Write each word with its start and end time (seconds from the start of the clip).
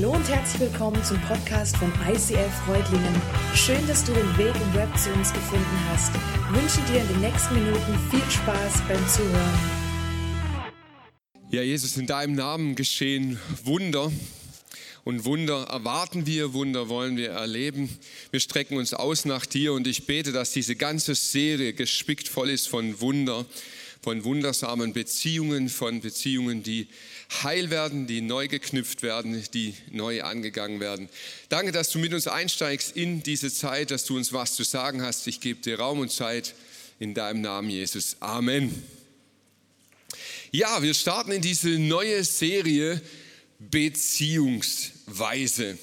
Hallo 0.00 0.12
und 0.12 0.28
herzlich 0.28 0.60
willkommen 0.60 1.02
zum 1.02 1.20
Podcast 1.22 1.76
von 1.76 1.92
ICF 2.08 2.52
Freudlingen. 2.64 3.20
Schön, 3.52 3.84
dass 3.88 4.04
du 4.04 4.12
den 4.12 4.38
Weg 4.38 4.54
im 4.54 4.74
Web 4.74 4.96
zu 4.96 5.10
uns 5.10 5.32
gefunden 5.32 5.80
hast. 5.88 6.12
Ich 6.14 6.62
wünsche 6.62 6.92
dir 6.92 7.00
in 7.00 7.08
den 7.08 7.20
nächsten 7.20 7.54
Minuten 7.56 7.98
viel 8.08 8.30
Spaß 8.30 8.74
beim 8.86 9.08
Zuhören. 9.08 9.58
Ja, 11.50 11.62
Jesus, 11.62 11.96
in 11.96 12.06
deinem 12.06 12.36
Namen 12.36 12.76
geschehen 12.76 13.40
Wunder. 13.64 14.12
Und 15.02 15.24
Wunder 15.24 15.64
erwarten 15.64 16.26
wir, 16.26 16.52
Wunder 16.52 16.88
wollen 16.88 17.16
wir 17.16 17.30
erleben. 17.30 17.90
Wir 18.30 18.38
strecken 18.38 18.76
uns 18.76 18.94
aus 18.94 19.24
nach 19.24 19.46
dir 19.46 19.72
und 19.72 19.88
ich 19.88 20.06
bete, 20.06 20.30
dass 20.30 20.52
diese 20.52 20.76
ganze 20.76 21.16
Serie 21.16 21.72
gespickt 21.72 22.28
voll 22.28 22.50
ist 22.50 22.68
von 22.68 23.00
Wunder, 23.00 23.46
von 24.00 24.22
wundersamen 24.22 24.92
Beziehungen, 24.92 25.68
von 25.68 26.02
Beziehungen, 26.02 26.62
die 26.62 26.86
heil 27.42 27.70
werden, 27.70 28.06
die 28.06 28.20
neu 28.20 28.48
geknüpft 28.48 29.02
werden, 29.02 29.44
die 29.52 29.74
neu 29.90 30.22
angegangen 30.22 30.80
werden. 30.80 31.08
Danke, 31.48 31.72
dass 31.72 31.90
du 31.90 31.98
mit 31.98 32.14
uns 32.14 32.26
einsteigst 32.26 32.96
in 32.96 33.22
diese 33.22 33.52
Zeit, 33.52 33.90
dass 33.90 34.04
du 34.04 34.16
uns 34.16 34.32
was 34.32 34.54
zu 34.54 34.64
sagen 34.64 35.02
hast. 35.02 35.26
Ich 35.26 35.40
gebe 35.40 35.60
dir 35.60 35.78
Raum 35.78 36.00
und 36.00 36.10
Zeit 36.10 36.54
in 36.98 37.14
deinem 37.14 37.42
Namen, 37.42 37.70
Jesus. 37.70 38.16
Amen. 38.20 38.82
Ja, 40.50 40.82
wir 40.82 40.94
starten 40.94 41.32
in 41.32 41.42
diese 41.42 41.78
neue 41.78 42.24
Serie 42.24 43.02
Beziehungsweise. 43.58 45.76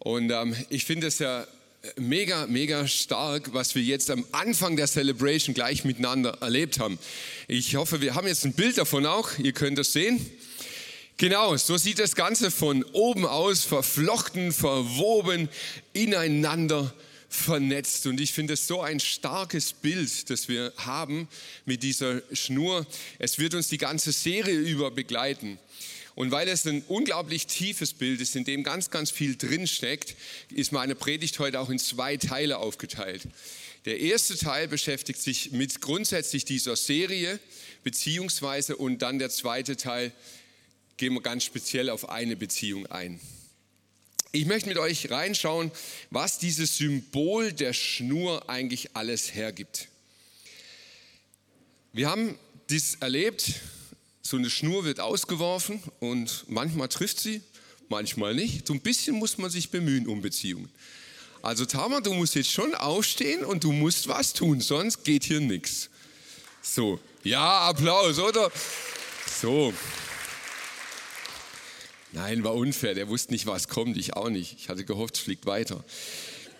Und 0.00 0.30
ähm, 0.30 0.54
ich 0.68 0.84
finde 0.84 1.06
es 1.06 1.20
ja 1.20 1.46
mega, 1.96 2.46
mega 2.48 2.88
stark, 2.88 3.54
was 3.54 3.76
wir 3.76 3.82
jetzt 3.82 4.10
am 4.10 4.26
Anfang 4.32 4.76
der 4.76 4.88
Celebration 4.88 5.54
gleich 5.54 5.84
miteinander 5.84 6.38
erlebt 6.40 6.80
haben. 6.80 6.98
Ich 7.46 7.76
hoffe, 7.76 8.00
wir 8.00 8.16
haben 8.16 8.26
jetzt 8.26 8.44
ein 8.44 8.52
Bild 8.52 8.78
davon 8.78 9.06
auch. 9.06 9.38
Ihr 9.38 9.52
könnt 9.52 9.78
das 9.78 9.92
sehen. 9.92 10.28
Genau, 11.20 11.56
so 11.56 11.76
sieht 11.76 11.98
das 11.98 12.14
Ganze 12.14 12.52
von 12.52 12.84
oben 12.92 13.26
aus, 13.26 13.64
verflochten, 13.64 14.52
verwoben, 14.52 15.48
ineinander 15.92 16.94
vernetzt. 17.28 18.06
Und 18.06 18.20
ich 18.20 18.32
finde 18.32 18.54
es 18.54 18.68
so 18.68 18.82
ein 18.82 19.00
starkes 19.00 19.72
Bild, 19.72 20.30
das 20.30 20.46
wir 20.46 20.72
haben 20.76 21.26
mit 21.64 21.82
dieser 21.82 22.22
Schnur. 22.32 22.86
Es 23.18 23.40
wird 23.40 23.54
uns 23.54 23.66
die 23.66 23.78
ganze 23.78 24.12
Serie 24.12 24.60
über 24.60 24.92
begleiten. 24.92 25.58
Und 26.14 26.30
weil 26.30 26.46
es 26.46 26.64
ein 26.66 26.84
unglaublich 26.86 27.48
tiefes 27.48 27.94
Bild 27.94 28.20
ist, 28.20 28.36
in 28.36 28.44
dem 28.44 28.62
ganz, 28.62 28.88
ganz 28.90 29.10
viel 29.10 29.34
drinsteckt, 29.34 30.14
ist 30.54 30.70
meine 30.70 30.94
Predigt 30.94 31.40
heute 31.40 31.58
auch 31.58 31.68
in 31.68 31.80
zwei 31.80 32.16
Teile 32.16 32.58
aufgeteilt. 32.58 33.22
Der 33.86 33.98
erste 33.98 34.38
Teil 34.38 34.68
beschäftigt 34.68 35.20
sich 35.20 35.50
mit 35.50 35.80
grundsätzlich 35.80 36.44
dieser 36.44 36.76
Serie, 36.76 37.40
beziehungsweise, 37.82 38.76
und 38.76 39.02
dann 39.02 39.18
der 39.18 39.30
zweite 39.30 39.76
Teil 39.76 40.12
gehen 40.98 41.14
wir 41.14 41.22
ganz 41.22 41.44
speziell 41.44 41.88
auf 41.88 42.10
eine 42.10 42.36
Beziehung 42.36 42.86
ein. 42.86 43.18
Ich 44.32 44.44
möchte 44.44 44.68
mit 44.68 44.76
euch 44.76 45.10
reinschauen, 45.10 45.70
was 46.10 46.38
dieses 46.38 46.76
Symbol 46.76 47.52
der 47.52 47.72
Schnur 47.72 48.50
eigentlich 48.50 48.94
alles 48.94 49.34
hergibt. 49.34 49.88
Wir 51.92 52.10
haben 52.10 52.38
dies 52.68 52.96
erlebt, 52.96 53.54
so 54.20 54.36
eine 54.36 54.50
Schnur 54.50 54.84
wird 54.84 55.00
ausgeworfen 55.00 55.82
und 56.00 56.44
manchmal 56.48 56.88
trifft 56.88 57.20
sie, 57.20 57.40
manchmal 57.88 58.34
nicht. 58.34 58.66
So 58.66 58.74
ein 58.74 58.80
bisschen 58.80 59.16
muss 59.16 59.38
man 59.38 59.50
sich 59.50 59.70
bemühen 59.70 60.06
um 60.06 60.20
Beziehungen. 60.20 60.68
Also 61.40 61.64
Tama, 61.64 62.00
du 62.00 62.12
musst 62.12 62.34
jetzt 62.34 62.50
schon 62.50 62.74
aufstehen 62.74 63.44
und 63.44 63.64
du 63.64 63.72
musst 63.72 64.08
was 64.08 64.34
tun, 64.34 64.60
sonst 64.60 65.04
geht 65.04 65.24
hier 65.24 65.40
nichts. 65.40 65.88
So, 66.60 67.00
ja, 67.22 67.60
Applaus, 67.60 68.18
oder? 68.18 68.50
So, 69.40 69.72
Nein, 72.18 72.42
war 72.42 72.56
unfair. 72.56 72.94
Der 72.94 73.08
wusste 73.08 73.32
nicht, 73.32 73.46
was 73.46 73.68
kommt. 73.68 73.96
Ich 73.96 74.14
auch 74.14 74.28
nicht. 74.28 74.56
Ich 74.58 74.68
hatte 74.68 74.84
gehofft, 74.84 75.14
es 75.14 75.22
fliegt 75.22 75.46
weiter. 75.46 75.84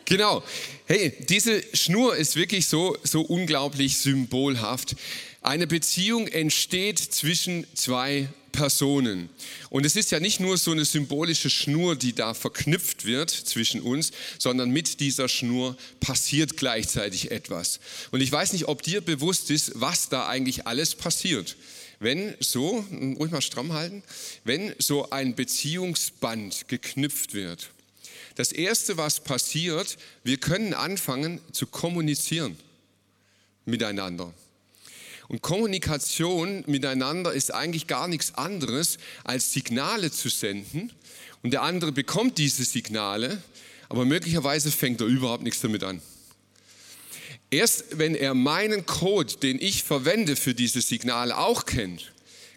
Genau. 0.05 0.45
Hey, 0.87 1.13
diese 1.29 1.65
Schnur 1.75 2.15
ist 2.15 2.37
wirklich 2.37 2.67
so, 2.67 2.97
so 3.03 3.23
unglaublich 3.23 3.97
symbolhaft. 3.97 4.95
Eine 5.43 5.67
Beziehung 5.67 6.29
entsteht 6.29 7.01
zwischen 7.01 7.67
zwei 7.75 8.29
Personen. 8.53 9.31
Und 9.69 9.85
es 9.85 9.97
ist 9.97 10.13
ja 10.13 10.21
nicht 10.21 10.39
nur 10.39 10.59
so 10.59 10.71
eine 10.71 10.85
symbolische 10.85 11.51
Schnur, 11.51 11.97
die 11.97 12.13
da 12.13 12.35
verknüpft 12.35 13.05
wird 13.05 13.31
zwischen 13.31 13.81
uns, 13.81 14.13
sondern 14.39 14.71
mit 14.71 15.01
dieser 15.01 15.29
Schnur 15.29 15.77
passiert 15.99 16.57
gleichzeitig 16.57 17.33
etwas. 17.33 17.81
Und 18.13 18.21
ich 18.21 18.31
weiß 18.31 18.53
nicht, 18.53 18.69
ob 18.69 18.83
dir 18.83 19.01
bewusst 19.01 19.51
ist, 19.51 19.73
was 19.75 20.09
da 20.09 20.29
eigentlich 20.29 20.69
alles 20.69 20.95
passiert. 20.95 21.57
Wenn 22.01 22.35
so, 22.41 22.85
ruhig 23.19 23.33
mal 23.33 23.41
stramm 23.41 23.73
halten, 23.73 24.03
wenn 24.45 24.75
so 24.79 25.11
ein 25.11 25.35
Beziehungsband 25.35 26.69
geknüpft 26.69 27.35
wird, 27.35 27.71
das 28.37 28.53
Erste, 28.53 28.97
was 28.97 29.19
passiert, 29.19 29.99
wir 30.23 30.37
können 30.37 30.73
anfangen 30.73 31.41
zu 31.51 31.67
kommunizieren 31.67 32.57
miteinander. 33.65 34.33
Und 35.27 35.43
Kommunikation 35.43 36.65
miteinander 36.67 37.33
ist 37.33 37.53
eigentlich 37.53 37.87
gar 37.87 38.09
nichts 38.09 38.35
anderes, 38.35 38.99
als 39.25 39.53
Signale 39.53 40.11
zu 40.11 40.29
senden. 40.29 40.93
Und 41.43 41.51
der 41.51 41.63
andere 41.63 41.93
bekommt 41.93 42.39
diese 42.39 42.65
Signale, 42.65 43.43
aber 43.89 44.05
möglicherweise 44.05 44.71
fängt 44.71 45.01
er 45.01 45.07
überhaupt 45.07 45.43
nichts 45.43 45.61
damit 45.61 45.85
an. 45.85 46.01
Erst 47.51 47.99
wenn 47.99 48.15
er 48.15 48.35
meinen 48.35 48.85
Code, 48.85 49.37
den 49.37 49.61
ich 49.61 49.83
verwende 49.83 50.37
für 50.37 50.55
diese 50.55 50.83
Signale, 50.83 51.39
auch 51.39 51.65
kennt, 51.65 52.13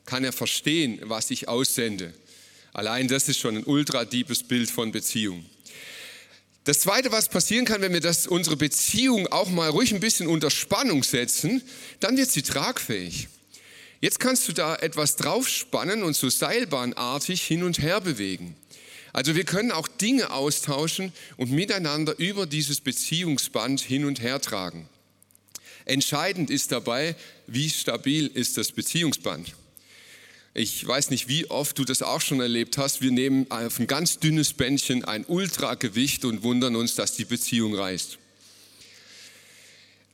kann 0.05 0.23
er 0.23 0.33
verstehen, 0.33 0.99
was 1.03 1.31
ich 1.31 1.47
aussende. 1.47 2.13
Allein 2.73 3.07
das 3.07 3.29
ist 3.29 3.39
schon 3.39 3.57
ein 3.57 3.63
ultra 3.63 4.05
deepes 4.05 4.43
Bild 4.43 4.69
von 4.69 4.91
Beziehung. 4.91 5.45
Das 6.63 6.81
Zweite, 6.81 7.11
was 7.11 7.29
passieren 7.29 7.65
kann, 7.65 7.81
wenn 7.81 7.93
wir 7.93 8.01
das, 8.01 8.27
unsere 8.27 8.55
Beziehung 8.55 9.27
auch 9.27 9.49
mal 9.49 9.69
ruhig 9.69 9.93
ein 9.93 9.99
bisschen 9.99 10.27
unter 10.27 10.51
Spannung 10.51 11.03
setzen, 11.03 11.63
dann 11.99 12.17
wird 12.17 12.29
sie 12.29 12.43
tragfähig. 12.43 13.29
Jetzt 13.99 14.19
kannst 14.19 14.47
du 14.47 14.53
da 14.53 14.75
etwas 14.75 15.15
draufspannen 15.15 16.03
und 16.03 16.15
so 16.15 16.29
seilbahnartig 16.29 17.41
hin 17.41 17.63
und 17.63 17.79
her 17.81 18.01
bewegen. 18.01 18.55
Also 19.13 19.35
wir 19.35 19.43
können 19.43 19.71
auch 19.71 19.87
Dinge 19.87 20.31
austauschen 20.31 21.11
und 21.37 21.51
miteinander 21.51 22.17
über 22.17 22.45
dieses 22.45 22.81
Beziehungsband 22.81 23.81
hin 23.81 24.05
und 24.05 24.21
her 24.21 24.39
tragen. 24.39 24.87
Entscheidend 25.85 26.49
ist 26.49 26.71
dabei, 26.71 27.15
wie 27.47 27.69
stabil 27.69 28.27
ist 28.27 28.57
das 28.57 28.71
Beziehungsband. 28.71 29.55
Ich 30.53 30.85
weiß 30.85 31.11
nicht, 31.11 31.29
wie 31.29 31.49
oft 31.49 31.77
du 31.77 31.85
das 31.85 32.01
auch 32.01 32.19
schon 32.19 32.41
erlebt 32.41 32.77
hast. 32.77 33.01
Wir 33.01 33.11
nehmen 33.11 33.49
auf 33.49 33.79
ein 33.79 33.87
ganz 33.87 34.19
dünnes 34.19 34.53
Bändchen 34.53 35.05
ein 35.05 35.25
Ultragewicht 35.25 36.25
und 36.25 36.43
wundern 36.43 36.75
uns, 36.75 36.95
dass 36.95 37.15
die 37.15 37.25
Beziehung 37.25 37.73
reißt. 37.73 38.17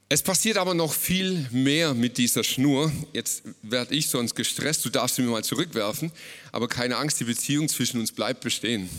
Es 0.09 0.22
passiert 0.22 0.56
aber 0.57 0.73
noch 0.73 0.94
viel 0.94 1.47
mehr 1.51 1.94
mit 1.94 2.18
dieser 2.18 2.44
Schnur. 2.44 2.91
Jetzt 3.12 3.44
werde 3.62 3.94
ich 3.94 4.07
sonst 4.07 4.35
gestresst, 4.35 4.85
du 4.85 4.90
darfst 4.90 5.18
sie 5.18 5.22
mir 5.22 5.31
mal 5.31 5.44
zurückwerfen, 5.44 6.13
aber 6.53 6.69
keine 6.69 6.95
Angst, 6.95 7.19
die 7.19 7.25
Beziehung 7.25 7.68
zwischen 7.68 8.00
uns 8.00 8.13
bleibt 8.13 8.40
bestehen. 8.41 8.90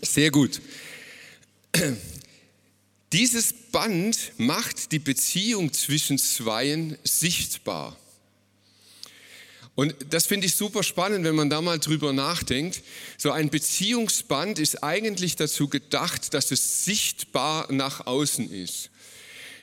Sehr 0.00 0.30
gut. 0.30 0.62
Dieses 3.12 3.52
Band 3.52 4.32
macht 4.38 4.92
die 4.92 5.00
Beziehung 5.00 5.72
zwischen 5.72 6.16
Zweien 6.16 6.96
sichtbar. 7.04 7.96
Und 9.74 9.94
das 10.10 10.26
finde 10.26 10.46
ich 10.46 10.54
super 10.54 10.82
spannend, 10.82 11.24
wenn 11.24 11.34
man 11.34 11.50
da 11.50 11.60
mal 11.60 11.78
drüber 11.78 12.12
nachdenkt. 12.12 12.82
So 13.18 13.32
ein 13.32 13.50
Beziehungsband 13.50 14.58
ist 14.58 14.82
eigentlich 14.82 15.36
dazu 15.36 15.68
gedacht, 15.68 16.32
dass 16.32 16.50
es 16.52 16.84
sichtbar 16.84 17.70
nach 17.70 18.06
außen 18.06 18.50
ist. 18.50 18.90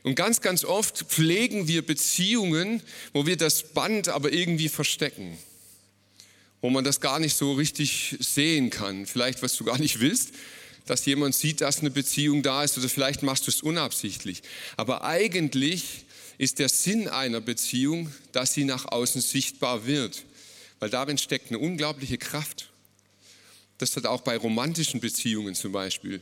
Und 0.07 0.16
ganz, 0.16 0.40
ganz 0.40 0.63
oft 0.63 1.00
pflegen 1.09 1.68
wir 1.68 1.85
Beziehungen, 1.85 2.81
wo 3.12 3.25
wir 3.25 3.35
das 3.35 3.63
Band 3.63 4.07
aber 4.07 4.31
irgendwie 4.31 4.69
verstecken, 4.69 5.38
wo 6.62 6.69
man 6.69 6.86
das 6.86 7.01
gar 7.01 7.19
nicht 7.19 7.36
so 7.36 7.51
richtig 7.51 8.15
sehen 8.21 8.69
kann. 8.69 9.06
Vielleicht, 9.06 9.44
was 9.44 9.57
du 9.57 9.65
gar 9.65 9.77
nicht 9.77 10.00
willst, 10.00 10.30
dass 10.86 11.06
jemand 11.06 11.36
sieht, 11.36 11.59
dass 11.59 11.81
eine 11.81 11.92
Beziehung 11.92 12.42
da 12.42 12.63
ist 12.63 12.77
oder 12.77 12.88
vielleicht 12.88 13.21
machst 13.21 13.48
du 13.48 13.51
es 13.51 13.62
unabsichtlich. 13.62 14.44
Aber 14.77 15.04
eigentlich 15.04 16.06
ist 16.38 16.60
der 16.60 16.69
Sinn 16.69 17.10
einer 17.10 17.42
Beziehung, 17.42 18.10
dass 18.31 18.53
sie 18.53 18.63
nach 18.63 18.86
außen 18.86 19.19
sichtbar 19.19 19.88
wird, 19.88 20.24
weil 20.80 20.89
darin 20.89 21.18
steckt 21.18 21.50
eine 21.50 21.60
unglaubliche 21.60 22.18
Kraft. 22.18 22.69
Das 23.77 23.95
hat 23.95 24.06
auch 24.06 24.21
bei 24.21 24.38
romantischen 24.38 25.00
Beziehungen 25.00 25.56
zum 25.56 25.71
Beispiel. 25.71 26.21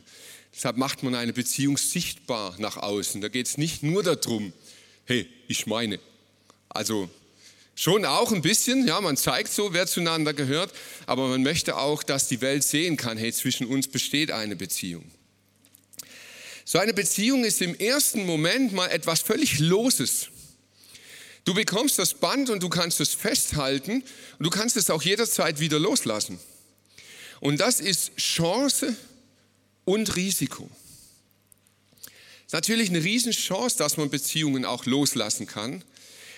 Deshalb 0.54 0.76
macht 0.76 1.02
man 1.02 1.14
eine 1.14 1.32
Beziehung 1.32 1.76
sichtbar 1.78 2.54
nach 2.58 2.76
außen. 2.76 3.20
Da 3.20 3.28
geht 3.28 3.46
es 3.46 3.58
nicht 3.58 3.82
nur 3.82 4.02
darum, 4.02 4.52
hey, 5.04 5.28
ich 5.48 5.66
meine. 5.66 5.98
Also 6.68 7.08
schon 7.74 8.04
auch 8.04 8.32
ein 8.32 8.42
bisschen, 8.42 8.86
ja, 8.86 9.00
man 9.00 9.16
zeigt 9.16 9.52
so, 9.52 9.72
wer 9.72 9.86
zueinander 9.86 10.34
gehört, 10.34 10.72
aber 11.06 11.28
man 11.28 11.42
möchte 11.42 11.76
auch, 11.76 12.02
dass 12.02 12.28
die 12.28 12.40
Welt 12.40 12.64
sehen 12.64 12.96
kann, 12.96 13.16
hey, 13.16 13.32
zwischen 13.32 13.66
uns 13.66 13.88
besteht 13.88 14.30
eine 14.30 14.56
Beziehung. 14.56 15.04
So 16.64 16.78
eine 16.78 16.92
Beziehung 16.92 17.44
ist 17.44 17.62
im 17.62 17.74
ersten 17.74 18.26
Moment 18.26 18.72
mal 18.72 18.88
etwas 18.88 19.20
völlig 19.20 19.60
Loses. 19.60 20.28
Du 21.44 21.54
bekommst 21.54 21.98
das 21.98 22.12
Band 22.14 22.50
und 22.50 22.62
du 22.62 22.68
kannst 22.68 23.00
es 23.00 23.14
festhalten 23.14 24.02
und 24.38 24.44
du 24.44 24.50
kannst 24.50 24.76
es 24.76 24.90
auch 24.90 25.02
jederzeit 25.02 25.60
wieder 25.60 25.78
loslassen. 25.78 26.40
Und 27.40 27.60
das 27.60 27.80
ist 27.80 28.16
Chance 28.16 28.96
und 29.84 30.16
Risiko. 30.16 30.68
Es 32.02 32.46
ist 32.46 32.52
natürlich 32.52 32.90
eine 32.90 33.02
Riesenchance, 33.02 33.76
dass 33.78 33.96
man 33.96 34.08
Beziehungen 34.08 34.64
auch 34.64 34.86
loslassen 34.86 35.46
kann, 35.46 35.82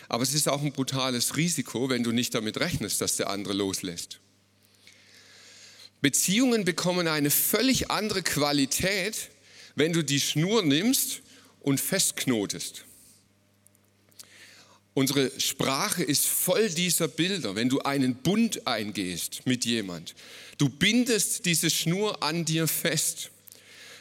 aber 0.09 0.23
es 0.23 0.33
ist 0.33 0.49
auch 0.49 0.63
ein 0.63 0.73
brutales 0.73 1.37
Risiko, 1.37 1.91
wenn 1.91 2.03
du 2.03 2.13
nicht 2.13 2.35
damit 2.35 2.59
rechnest, 2.59 3.01
dass 3.01 3.17
der 3.17 3.29
andere 3.29 3.53
loslässt. 3.55 4.21
Beziehungen 6.01 6.65
bekommen 6.65 7.09
eine 7.09 7.31
völlig 7.31 7.91
andere 7.91 8.23
Qualität, 8.23 9.31
wenn 9.75 9.93
du 9.93 10.03
die 10.03 10.21
Schnur 10.21 10.63
nimmst 10.63 11.21
und 11.61 11.81
festknotest. 11.81 12.85
Unsere 14.95 15.31
Sprache 15.39 16.03
ist 16.03 16.27
voll 16.27 16.71
dieser 16.71 17.07
Bilder. 17.07 17.55
Wenn 17.55 17.69
du 17.69 17.81
einen 17.81 18.17
Bund 18.17 18.67
eingehst 18.67 19.47
mit 19.47 19.65
jemand, 19.65 20.15
du 20.59 20.69
bindest 20.69 21.47
diese 21.47 21.71
Schnur 21.71 22.23
an 22.23 22.45
dir 22.45 22.69
fest. 22.69 23.31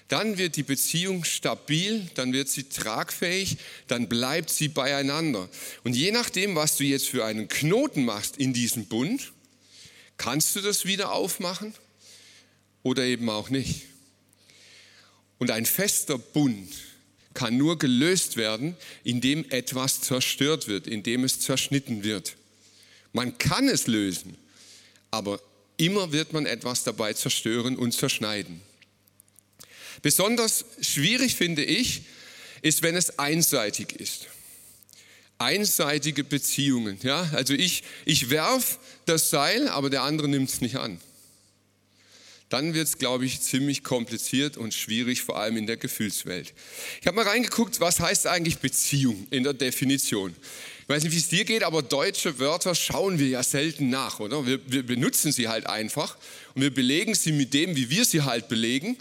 Dann 0.07 0.37
wird 0.37 0.55
die 0.55 0.63
Beziehung 0.63 1.25
stabil, 1.25 2.09
dann 2.15 2.31
wird 2.31 2.47
sie 2.47 2.63
tragfähig, 2.63 3.57
dann 3.87 4.07
bleibt 4.07 4.49
sie 4.49 4.69
beieinander. 4.69 5.49
Und 5.83 5.95
je 5.95 6.11
nachdem, 6.11 6.55
was 6.55 6.77
du 6.77 6.85
jetzt 6.85 7.09
für 7.09 7.25
einen 7.25 7.47
Knoten 7.49 8.05
machst 8.05 8.37
in 8.37 8.53
diesem 8.53 8.85
Bund, 8.85 9.33
kannst 10.17 10.55
du 10.55 10.61
das 10.61 10.85
wieder 10.85 11.11
aufmachen 11.11 11.73
oder 12.83 13.03
eben 13.03 13.29
auch 13.29 13.49
nicht. 13.49 13.83
Und 15.39 15.51
ein 15.51 15.65
fester 15.65 16.17
Bund 16.17 16.69
kann 17.33 17.57
nur 17.57 17.77
gelöst 17.77 18.37
werden, 18.37 18.75
indem 19.03 19.45
etwas 19.51 20.01
zerstört 20.01 20.67
wird, 20.67 20.87
indem 20.87 21.23
es 21.23 21.39
zerschnitten 21.39 22.03
wird. 22.03 22.35
Man 23.13 23.37
kann 23.37 23.67
es 23.67 23.87
lösen, 23.87 24.37
aber 25.11 25.39
immer 25.77 26.11
wird 26.11 26.33
man 26.33 26.45
etwas 26.45 26.83
dabei 26.83 27.13
zerstören 27.13 27.77
und 27.77 27.93
zerschneiden. 27.93 28.61
Besonders 30.01 30.65
schwierig 30.81 31.35
finde 31.35 31.63
ich, 31.63 32.03
ist, 32.61 32.81
wenn 32.81 32.95
es 32.95 33.19
einseitig 33.19 33.93
ist. 33.93 34.27
Einseitige 35.37 36.23
Beziehungen. 36.23 36.99
Ja? 37.03 37.29
Also 37.33 37.53
ich, 37.53 37.83
ich 38.05 38.29
werf 38.29 38.79
das 39.05 39.29
Seil, 39.29 39.69
aber 39.69 39.89
der 39.89 40.03
andere 40.03 40.27
nimmt 40.27 40.49
es 40.49 40.61
nicht 40.61 40.77
an 40.77 40.99
dann 42.49 42.73
wird 42.73 42.87
es, 42.87 42.97
glaube 42.97 43.25
ich, 43.25 43.41
ziemlich 43.41 43.83
kompliziert 43.83 44.57
und 44.57 44.73
schwierig, 44.73 45.21
vor 45.21 45.37
allem 45.37 45.57
in 45.57 45.67
der 45.67 45.77
Gefühlswelt. 45.77 46.53
Ich 47.01 47.07
habe 47.07 47.15
mal 47.15 47.27
reingeguckt, 47.27 47.79
was 47.79 47.99
heißt 47.99 48.27
eigentlich 48.27 48.59
Beziehung 48.59 49.27
in 49.31 49.43
der 49.43 49.53
Definition. 49.53 50.35
Ich 50.87 50.95
weiß 50.95 51.03
nicht, 51.03 51.11
wie 51.11 51.17
es 51.17 51.27
dir 51.27 51.43
geht, 51.43 51.63
aber 51.63 51.81
deutsche 51.81 52.39
Wörter 52.39 52.73
schauen 52.73 53.19
wir 53.19 53.27
ja 53.27 53.43
selten 53.43 53.89
nach, 53.89 54.21
oder? 54.21 54.47
Wir, 54.47 54.61
wir 54.71 54.85
benutzen 54.85 55.33
sie 55.33 55.49
halt 55.49 55.67
einfach 55.67 56.15
und 56.55 56.61
wir 56.61 56.73
belegen 56.73 57.13
sie 57.13 57.33
mit 57.33 57.53
dem, 57.53 57.75
wie 57.75 57.89
wir 57.89 58.05
sie 58.05 58.21
halt 58.21 58.47
belegen. 58.47 58.95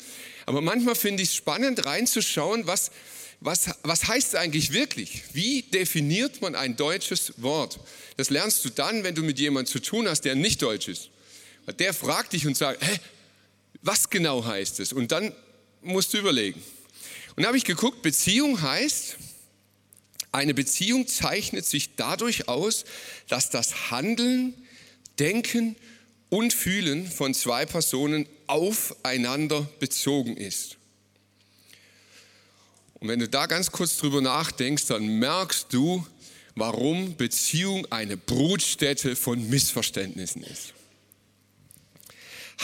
Aber 0.46 0.60
manchmal 0.60 0.96
finde 0.96 1.22
ich 1.22 1.28
es 1.28 1.36
spannend, 1.36 1.86
reinzuschauen, 1.86 2.66
was, 2.66 2.90
was, 3.38 3.70
was 3.84 4.08
heißt 4.08 4.28
es 4.30 4.34
eigentlich 4.34 4.72
wirklich? 4.72 5.22
Wie 5.32 5.62
definiert 5.62 6.42
man 6.42 6.56
ein 6.56 6.76
deutsches 6.76 7.34
Wort? 7.36 7.78
Das 8.16 8.30
lernst 8.30 8.64
du 8.64 8.70
dann, 8.70 9.04
wenn 9.04 9.14
du 9.14 9.22
mit 9.22 9.38
jemandem 9.38 9.72
zu 9.72 9.78
tun 9.78 10.08
hast, 10.08 10.22
der 10.22 10.34
nicht 10.34 10.62
deutsch 10.62 10.88
ist. 10.88 11.10
Der 11.78 11.94
fragt 11.94 12.32
dich 12.32 12.48
und 12.48 12.56
sagt, 12.56 12.84
hä, 12.84 12.98
was 13.82 14.10
genau 14.10 14.44
heißt 14.44 14.80
es? 14.80 14.92
Und 14.92 15.12
dann 15.12 15.32
musst 15.82 16.12
du 16.14 16.18
überlegen. 16.18 16.60
Und 17.36 17.44
da 17.44 17.46
habe 17.46 17.58
ich 17.58 17.64
geguckt, 17.64 18.02
Beziehung 18.02 18.60
heißt, 18.60 19.18
eine 20.36 20.54
Beziehung 20.54 21.06
zeichnet 21.08 21.64
sich 21.64 21.96
dadurch 21.96 22.46
aus, 22.46 22.84
dass 23.28 23.50
das 23.50 23.90
Handeln, 23.90 24.54
Denken 25.18 25.76
und 26.28 26.52
Fühlen 26.52 27.10
von 27.10 27.32
zwei 27.32 27.64
Personen 27.64 28.28
aufeinander 28.46 29.62
bezogen 29.80 30.36
ist. 30.36 30.76
Und 32.94 33.08
wenn 33.08 33.18
du 33.18 33.28
da 33.28 33.46
ganz 33.46 33.72
kurz 33.72 33.96
drüber 33.96 34.20
nachdenkst, 34.20 34.86
dann 34.86 35.06
merkst 35.06 35.68
du, 35.70 36.06
warum 36.54 37.16
Beziehung 37.16 37.90
eine 37.90 38.16
Brutstätte 38.16 39.16
von 39.16 39.48
Missverständnissen 39.48 40.42
ist. 40.42 40.74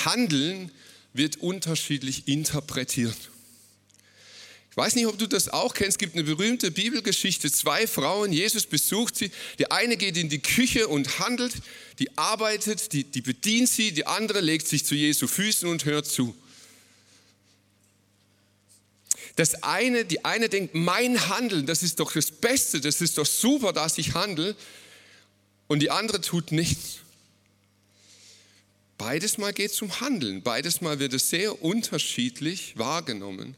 Handeln 0.04 0.70
wird 1.14 1.36
unterschiedlich 1.36 2.28
interpretiert. 2.28 3.31
Ich 4.72 4.76
weiß 4.78 4.94
nicht, 4.94 5.06
ob 5.06 5.18
du 5.18 5.26
das 5.26 5.50
auch 5.50 5.74
kennst. 5.74 5.96
Es 5.96 5.98
gibt 5.98 6.14
eine 6.14 6.24
berühmte 6.24 6.70
Bibelgeschichte. 6.70 7.52
Zwei 7.52 7.86
Frauen, 7.86 8.32
Jesus 8.32 8.64
besucht 8.64 9.16
sie. 9.16 9.30
Die 9.58 9.70
eine 9.70 9.98
geht 9.98 10.16
in 10.16 10.30
die 10.30 10.40
Küche 10.40 10.88
und 10.88 11.18
handelt, 11.18 11.52
die 11.98 12.16
arbeitet, 12.16 12.94
die, 12.94 13.04
die 13.04 13.20
bedient 13.20 13.68
sie. 13.68 13.92
Die 13.92 14.06
andere 14.06 14.40
legt 14.40 14.66
sich 14.66 14.86
zu 14.86 14.94
Jesu 14.94 15.26
Füßen 15.26 15.68
und 15.68 15.84
hört 15.84 16.06
zu. 16.06 16.34
Das 19.36 19.62
eine, 19.62 20.06
die 20.06 20.24
eine 20.24 20.48
denkt, 20.48 20.74
mein 20.74 21.28
Handeln, 21.28 21.66
das 21.66 21.82
ist 21.82 22.00
doch 22.00 22.10
das 22.10 22.30
Beste, 22.30 22.80
das 22.80 23.02
ist 23.02 23.18
doch 23.18 23.26
super, 23.26 23.74
dass 23.74 23.98
ich 23.98 24.14
handle. 24.14 24.56
Und 25.66 25.80
die 25.80 25.90
andere 25.90 26.22
tut 26.22 26.50
nichts. 26.50 27.00
Beides 28.96 29.36
Mal 29.36 29.52
geht 29.52 29.72
es 29.72 29.82
um 29.82 30.00
Handeln, 30.00 30.42
beides 30.42 30.80
Mal 30.80 30.98
wird 30.98 31.12
es 31.12 31.28
sehr 31.28 31.60
unterschiedlich 31.60 32.78
wahrgenommen. 32.78 33.54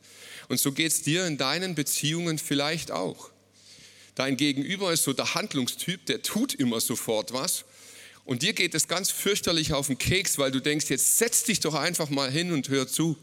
Und 0.49 0.59
so 0.59 0.73
geht 0.73 0.93
es 0.93 1.03
dir 1.03 1.27
in 1.27 1.37
deinen 1.37 1.75
Beziehungen 1.75 2.39
vielleicht 2.39 2.91
auch. 2.91 3.31
Dein 4.15 4.37
Gegenüber 4.37 4.93
ist 4.93 5.05
so 5.05 5.13
der 5.13 5.35
Handlungstyp, 5.35 6.07
der 6.07 6.23
tut 6.23 6.55
immer 6.55 6.81
sofort 6.81 7.33
was. 7.33 7.65
Und 8.25 8.43
dir 8.43 8.53
geht 8.53 8.75
es 8.75 8.89
ganz 8.89 9.11
fürchterlich 9.11 9.73
auf 9.73 9.89
den 9.89 9.99
Keks, 9.99 10.39
weil 10.39 10.51
du 10.51 10.61
denkst, 10.61 10.89
jetzt 10.89 11.19
setz 11.19 11.45
dich 11.45 11.61
doch 11.61 11.75
einfach 11.75 12.09
mal 12.09 12.31
hin 12.31 12.53
und 12.53 12.69
hör 12.69 12.87
zu. 12.87 13.17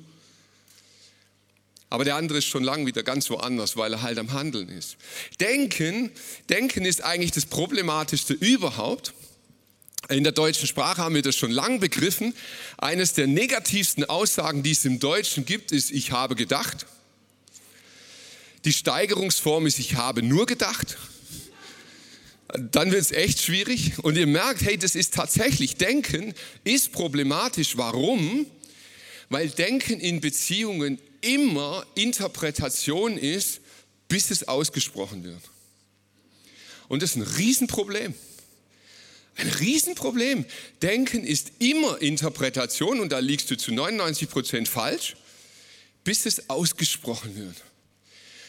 Aber 1.89 2.05
der 2.05 2.15
andere 2.15 2.37
ist 2.37 2.45
schon 2.45 2.63
lang 2.63 2.85
wieder 2.85 3.03
ganz 3.03 3.29
woanders, 3.29 3.75
weil 3.75 3.93
er 3.93 4.01
halt 4.01 4.17
am 4.17 4.31
Handeln 4.31 4.69
ist. 4.69 4.97
Denken, 5.39 6.11
denken 6.49 6.85
ist 6.85 7.03
eigentlich 7.03 7.31
das 7.31 7.45
Problematischste 7.45 8.33
überhaupt. 8.33 9.13
In 10.09 10.23
der 10.23 10.31
deutschen 10.31 10.67
Sprache 10.67 11.01
haben 11.01 11.15
wir 11.15 11.21
das 11.21 11.35
schon 11.35 11.51
lang 11.51 11.79
begriffen. 11.79 12.33
Eines 12.77 13.13
der 13.13 13.27
negativsten 13.27 14.05
Aussagen, 14.05 14.63
die 14.63 14.71
es 14.71 14.85
im 14.85 14.99
Deutschen 14.99 15.45
gibt, 15.45 15.71
ist, 15.71 15.91
ich 15.91 16.11
habe 16.11 16.35
gedacht. 16.35 16.85
Die 18.65 18.73
Steigerungsform 18.73 19.65
ist, 19.65 19.79
ich 19.79 19.95
habe 19.95 20.21
nur 20.21 20.45
gedacht. 20.45 20.97
Dann 22.71 22.91
wird 22.91 23.01
es 23.01 23.11
echt 23.11 23.41
schwierig. 23.41 23.99
Und 24.03 24.17
ihr 24.17 24.27
merkt, 24.27 24.61
hey, 24.61 24.77
das 24.77 24.95
ist 24.95 25.13
tatsächlich, 25.13 25.77
Denken 25.77 26.33
ist 26.63 26.91
problematisch. 26.91 27.77
Warum? 27.77 28.45
Weil 29.29 29.49
Denken 29.49 29.99
in 29.99 30.21
Beziehungen 30.21 30.99
immer 31.21 31.85
Interpretation 31.95 33.17
ist, 33.17 33.61
bis 34.07 34.31
es 34.31 34.47
ausgesprochen 34.47 35.23
wird. 35.23 35.41
Und 36.87 37.01
das 37.01 37.11
ist 37.11 37.15
ein 37.15 37.21
Riesenproblem. 37.21 38.13
Ein 39.37 39.47
Riesenproblem. 39.47 40.45
Denken 40.81 41.23
ist 41.23 41.53
immer 41.59 42.01
Interpretation 42.01 42.99
und 42.99 43.11
da 43.11 43.19
liegst 43.19 43.49
du 43.49 43.55
zu 43.55 43.71
99 43.71 44.29
Prozent 44.29 44.67
falsch, 44.67 45.15
bis 46.03 46.25
es 46.25 46.49
ausgesprochen 46.49 47.35
wird. 47.37 47.55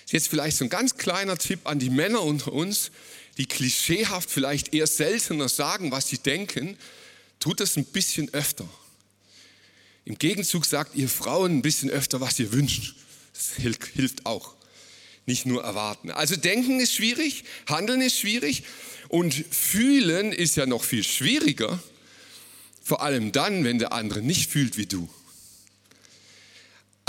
Jetzt 0.09 0.29
vielleicht 0.29 0.57
so 0.57 0.65
ein 0.65 0.71
ganz 0.71 0.97
kleiner 0.97 1.39
Tipp 1.39 1.61
an 1.65 1.79
die 1.79 1.91
Männer 1.91 2.23
unter 2.23 2.53
uns, 2.53 2.91
die 3.39 3.47
klischeehaft 3.47 4.31
vielleicht 4.31 4.75
eher 4.75 4.87
seltener 4.87 5.49
sagen, 5.49 5.91
was 5.91 6.09
sie 6.09 6.19
denken, 6.19 6.77
tut 7.41 7.61
das 7.61 7.77
ein 7.77 7.85
bisschen 7.85 8.33
öfter. 8.35 8.69
Im 10.05 10.19
Gegenzug 10.19 10.67
sagt 10.67 10.95
ihr 10.97 11.09
Frauen 11.09 11.59
ein 11.59 11.63
bisschen 11.63 11.91
öfter, 11.91 12.21
was 12.21 12.39
ihr 12.39 12.53
wünscht. 12.53 12.95
Das 13.33 13.53
hilft 13.57 14.27
auch. 14.27 14.55
Nicht 15.27 15.47
nur 15.47 15.63
erwarten. 15.63 16.11
Also 16.11 16.35
denken 16.37 16.81
ist 16.81 16.95
schwierig, 16.95 17.45
handeln 17.67 18.01
ist 18.01 18.19
schwierig 18.19 18.65
und 19.09 19.33
fühlen 19.33 20.33
ist 20.33 20.57
ja 20.57 20.67
noch 20.67 20.83
viel 20.83 21.05
schwieriger, 21.05 21.81
vor 22.83 23.03
allem 23.03 23.31
dann, 23.31 23.63
wenn 23.63 23.79
der 23.79 23.93
andere 23.93 24.21
nicht 24.21 24.51
fühlt 24.51 24.77
wie 24.77 24.87
du. 24.87 25.09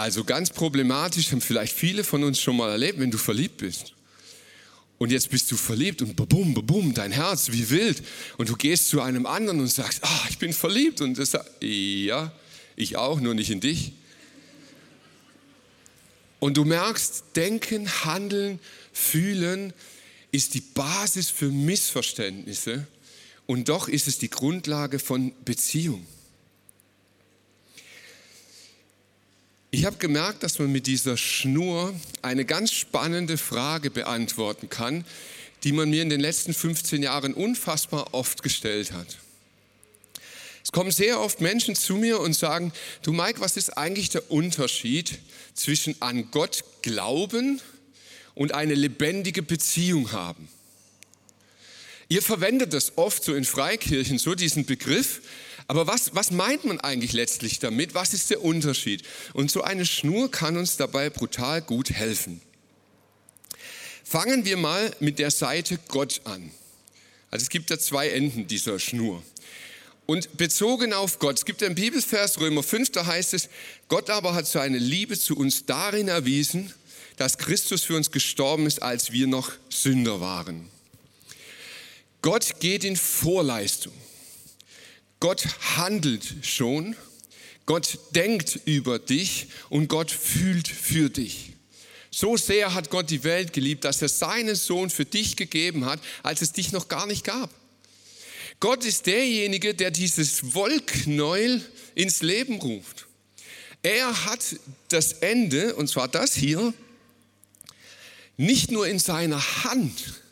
Also 0.03 0.25
ganz 0.25 0.49
problematisch 0.49 1.31
haben 1.31 1.39
vielleicht 1.39 1.73
viele 1.73 2.03
von 2.03 2.25
uns 2.25 2.37
schon 2.37 2.57
mal 2.57 2.69
erlebt, 2.69 2.99
wenn 2.99 3.09
du 3.09 3.17
verliebt 3.17 3.59
bist. 3.59 3.93
Und 4.97 5.13
jetzt 5.13 5.29
bist 5.29 5.49
du 5.49 5.55
verliebt 5.55 6.01
und 6.01 6.17
bum, 6.17 6.53
bum, 6.53 6.93
dein 6.93 7.13
Herz 7.13 7.53
wie 7.53 7.69
wild. 7.69 8.03
Und 8.37 8.49
du 8.49 8.57
gehst 8.57 8.89
zu 8.89 8.99
einem 8.99 9.25
anderen 9.25 9.61
und 9.61 9.69
sagst, 9.69 10.03
ah, 10.03 10.25
ich 10.29 10.39
bin 10.39 10.51
verliebt. 10.51 10.99
Und 10.99 11.17
er 11.17 11.25
sagt, 11.25 11.49
ja, 11.63 12.33
ich 12.75 12.97
auch, 12.97 13.21
nur 13.21 13.33
nicht 13.33 13.49
in 13.49 13.61
dich. 13.61 13.93
Und 16.41 16.57
du 16.57 16.65
merkst, 16.65 17.23
denken, 17.37 17.87
handeln, 18.03 18.59
fühlen 18.91 19.71
ist 20.33 20.53
die 20.53 20.63
Basis 20.73 21.29
für 21.29 21.47
Missverständnisse 21.47 22.87
und 23.45 23.69
doch 23.69 23.87
ist 23.87 24.09
es 24.09 24.17
die 24.17 24.29
Grundlage 24.29 24.99
von 24.99 25.31
Beziehung. 25.45 26.05
Ich 29.75 29.85
habe 29.85 29.97
gemerkt, 29.97 30.43
dass 30.43 30.59
man 30.59 30.71
mit 30.71 30.85
dieser 30.85 31.17
Schnur 31.17 31.95
eine 32.21 32.45
ganz 32.45 32.71
spannende 32.71 33.39
Frage 33.39 33.89
beantworten 33.89 34.69
kann, 34.69 35.03
die 35.63 35.71
man 35.71 35.89
mir 35.89 36.03
in 36.03 36.11
den 36.11 36.19
letzten 36.19 36.53
15 36.53 37.01
Jahren 37.01 37.33
unfassbar 37.33 38.13
oft 38.13 38.43
gestellt 38.43 38.91
hat. 38.91 39.17
kommen 40.71 40.91
sehr 40.91 41.19
oft 41.19 41.41
Menschen 41.41 41.73
zu 41.73 41.95
mir 41.95 42.19
und 42.19 42.35
sagen, 42.35 42.71
du 43.01 43.13
Mike, 43.13 43.41
was 43.41 43.57
ist 43.57 43.75
eigentlich 43.75 44.11
der 44.11 44.29
Unterschied 44.29 45.17
zwischen 45.55 45.99
an 46.03 46.29
Gott 46.29 46.63
glauben 46.83 47.59
und 48.35 48.53
eine 48.53 48.75
lebendige 48.75 49.41
Beziehung 49.41 50.11
haben? 50.11 50.49
Ihr 52.13 52.21
verwendet 52.21 52.73
das 52.73 52.95
oft 52.95 53.23
so 53.23 53.33
in 53.33 53.43
Freikirchen, 53.43 54.19
so 54.19 54.35
diesen 54.35 54.67
Begriff. 54.67 55.21
Aber 55.65 55.87
was, 55.87 56.13
was 56.13 56.29
meint 56.29 56.63
man 56.63 56.79
eigentlich 56.79 57.11
letztlich 57.11 57.57
damit? 57.57 57.95
Was 57.95 58.13
ist 58.13 58.29
der 58.29 58.43
Unterschied? 58.43 59.01
Und 59.33 59.49
so 59.49 59.63
eine 59.63 59.83
Schnur 59.83 60.29
kann 60.29 60.55
uns 60.55 60.77
dabei 60.77 61.09
brutal 61.09 61.63
gut 61.63 61.89
helfen. 61.89 62.39
Fangen 64.03 64.45
wir 64.45 64.57
mal 64.57 64.95
mit 64.99 65.17
der 65.17 65.31
Seite 65.31 65.79
Gott 65.87 66.21
an. 66.25 66.51
Also 67.31 67.45
es 67.45 67.49
gibt 67.49 67.71
ja 67.71 67.79
zwei 67.79 68.09
Enden 68.09 68.45
dieser 68.45 68.77
Schnur. 68.77 69.23
Und 70.05 70.37
bezogen 70.37 70.93
auf 70.93 71.17
Gott, 71.17 71.39
es 71.39 71.45
gibt 71.45 71.63
einen 71.63 71.73
Bibelvers, 71.73 72.39
Römer 72.39 72.61
5, 72.61 72.91
da 72.91 73.07
heißt 73.07 73.33
es, 73.33 73.49
Gott 73.87 74.11
aber 74.11 74.35
hat 74.35 74.45
seine 74.45 74.77
Liebe 74.77 75.17
zu 75.17 75.35
uns 75.35 75.65
darin 75.65 76.09
erwiesen, 76.09 76.71
dass 77.17 77.39
Christus 77.39 77.81
für 77.81 77.95
uns 77.95 78.11
gestorben 78.11 78.67
ist, 78.67 78.83
als 78.83 79.11
wir 79.11 79.25
noch 79.25 79.51
Sünder 79.69 80.21
waren. 80.21 80.69
Gott 82.23 82.61
geht 82.61 82.85
in 82.85 82.95
Vorleistung. 82.95 83.93
Gott 85.19 85.45
handelt 85.75 86.33
schon. 86.41 86.95
Gott 87.65 87.99
denkt 88.11 88.61
über 88.65 88.97
dich 88.97 89.47
und 89.69 89.89
Gott 89.89 90.09
fühlt 90.09 90.69
für 90.69 91.09
dich. 91.09 91.51
So 92.11 92.37
sehr 92.37 92.73
hat 92.73 92.89
Gott 92.89 93.09
die 93.09 93.25
Welt 93.25 93.51
geliebt, 93.51 93.83
dass 93.83 94.01
er 94.01 94.07
seinen 94.07 94.55
Sohn 94.55 94.89
für 94.89 95.03
dich 95.03 95.35
gegeben 95.35 95.85
hat, 95.85 95.99
als 96.23 96.41
es 96.41 96.53
dich 96.53 96.71
noch 96.71 96.87
gar 96.87 97.07
nicht 97.07 97.25
gab. 97.25 97.49
Gott 98.61 98.85
ist 98.85 99.05
derjenige, 99.05 99.73
der 99.73 99.91
dieses 99.91 100.53
Wollknäuel 100.53 101.61
ins 101.93 102.21
Leben 102.21 102.55
ruft. 102.59 103.07
Er 103.81 104.25
hat 104.25 104.39
das 104.87 105.11
Ende, 105.13 105.75
und 105.75 105.89
zwar 105.89 106.07
das 106.07 106.35
hier, 106.35 106.73
nicht 108.37 108.71
nur 108.71 108.87
in 108.87 108.99
seiner 108.99 109.63
Hand. 109.65 110.22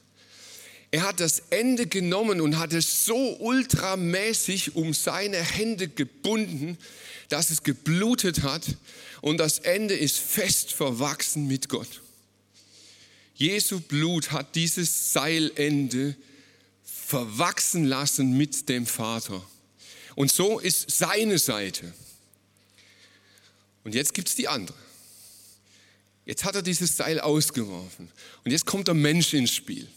Er 0.92 1.04
hat 1.04 1.22
das 1.22 1.44
Ende 1.50 1.88
genommen 1.88 2.42
und 2.42 2.60
hat 2.60 2.74
es 2.74 3.06
so 3.06 3.38
ultramäßig 3.40 4.76
um 4.76 4.94
seine 4.94 5.38
Hände 5.38 5.88
gebunden, 5.88 6.78
dass 7.30 7.50
es 7.50 7.64
geblutet 7.64 8.44
hat 8.44 8.76
und 9.22 9.38
das 9.38 9.60
Ende 9.60 9.96
ist 9.96 10.18
fest 10.18 10.74
verwachsen 10.74 11.48
mit 11.48 11.70
Gott. 11.70 12.02
Jesu 13.36 13.80
Blut 13.80 14.32
hat 14.32 14.56
dieses 14.56 15.14
Seilende 15.14 16.16
verwachsen 16.84 17.86
lassen 17.86 18.38
mit 18.38 18.68
dem 18.68 18.86
Vater. 18.86 19.42
Und 20.16 20.32
so 20.32 20.60
ist 20.60 20.92
seine 20.92 21.40
Seite. 21.40 21.94
Und 23.84 23.96
jetzt 23.96 24.14
gibt 24.14 24.28
es 24.28 24.36
die 24.36 24.48
andere. 24.48 24.78
Jetzt 26.26 26.44
hat 26.44 26.56
er 26.56 26.62
dieses 26.62 26.98
Seil 26.98 27.20
ausgeworfen. 27.20 28.12
Und 28.44 28.52
jetzt 28.52 28.66
kommt 28.66 28.88
der 28.88 28.94
Mensch 28.94 29.34
ins 29.34 29.54
Spiel. 29.54 29.88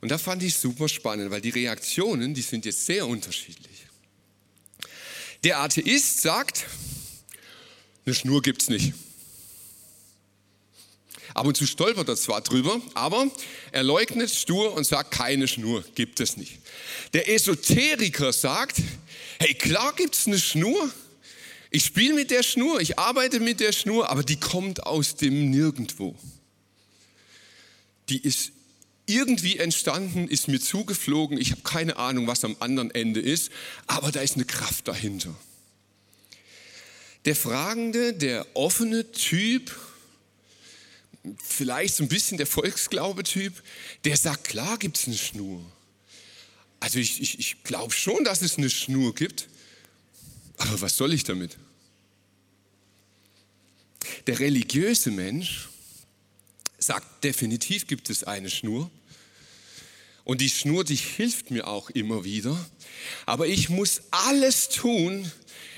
Und 0.00 0.10
da 0.10 0.18
fand 0.18 0.42
ich 0.42 0.54
super 0.54 0.88
spannend, 0.88 1.30
weil 1.30 1.40
die 1.40 1.50
Reaktionen, 1.50 2.34
die 2.34 2.42
sind 2.42 2.64
jetzt 2.64 2.86
sehr 2.86 3.06
unterschiedlich. 3.06 3.86
Der 5.44 5.60
Atheist 5.60 6.20
sagt, 6.20 6.66
eine 8.04 8.14
Schnur 8.14 8.42
gibt 8.42 8.62
es 8.62 8.68
nicht. 8.68 8.94
Ab 11.34 11.46
und 11.46 11.56
zu 11.56 11.66
stolpert 11.66 12.08
er 12.08 12.16
zwar 12.16 12.40
drüber, 12.40 12.80
aber 12.94 13.30
er 13.70 13.82
leugnet 13.82 14.30
stur 14.30 14.72
und 14.72 14.84
sagt, 14.84 15.10
keine 15.10 15.46
Schnur 15.46 15.84
gibt 15.94 16.18
es 16.20 16.36
nicht. 16.36 16.58
Der 17.12 17.28
Esoteriker 17.28 18.32
sagt, 18.32 18.78
hey, 19.38 19.52
klar 19.52 19.94
gibt 19.94 20.14
es 20.14 20.26
eine 20.26 20.38
Schnur. 20.38 20.90
Ich 21.70 21.84
spiele 21.84 22.14
mit 22.14 22.30
der 22.30 22.42
Schnur, 22.42 22.80
ich 22.80 22.98
arbeite 22.98 23.40
mit 23.40 23.60
der 23.60 23.72
Schnur, 23.72 24.08
aber 24.08 24.22
die 24.22 24.40
kommt 24.40 24.84
aus 24.84 25.16
dem 25.16 25.50
Nirgendwo. 25.50 26.16
Die 28.08 28.22
ist 28.22 28.52
irgendwie 29.06 29.58
entstanden, 29.58 30.28
ist 30.28 30.48
mir 30.48 30.60
zugeflogen. 30.60 31.38
Ich 31.38 31.52
habe 31.52 31.62
keine 31.62 31.96
Ahnung, 31.96 32.26
was 32.26 32.44
am 32.44 32.56
anderen 32.60 32.90
Ende 32.90 33.20
ist, 33.20 33.50
aber 33.86 34.12
da 34.12 34.20
ist 34.20 34.34
eine 34.34 34.44
Kraft 34.44 34.88
dahinter. 34.88 35.34
Der 37.24 37.36
fragende, 37.36 38.12
der 38.12 38.46
offene 38.54 39.10
Typ 39.12 39.74
vielleicht 41.42 41.96
so 41.96 42.04
ein 42.04 42.08
bisschen 42.08 42.36
der 42.36 42.46
Volksglaube-Typ, 42.46 43.52
der 44.04 44.16
sagt, 44.16 44.44
klar 44.44 44.78
gibt 44.78 44.96
es 44.96 45.06
eine 45.06 45.16
Schnur. 45.16 45.64
Also 46.78 46.98
ich, 46.98 47.20
ich, 47.20 47.38
ich 47.38 47.62
glaube 47.64 47.92
schon, 47.92 48.22
dass 48.24 48.42
es 48.42 48.58
eine 48.58 48.70
Schnur 48.70 49.14
gibt, 49.14 49.48
aber 50.56 50.80
was 50.80 50.96
soll 50.96 51.12
ich 51.12 51.24
damit? 51.24 51.56
Der 54.26 54.38
religiöse 54.38 55.10
Mensch 55.10 55.68
sagt, 56.78 57.24
definitiv 57.24 57.86
gibt 57.86 58.10
es 58.10 58.24
eine 58.24 58.50
Schnur. 58.50 58.90
Und 60.24 60.40
die 60.40 60.48
Schnur, 60.48 60.84
die 60.84 60.96
hilft 60.96 61.50
mir 61.50 61.68
auch 61.68 61.88
immer 61.90 62.24
wieder. 62.24 62.58
Aber 63.26 63.46
ich 63.46 63.68
muss 63.68 64.02
alles 64.10 64.68
tun, 64.68 65.30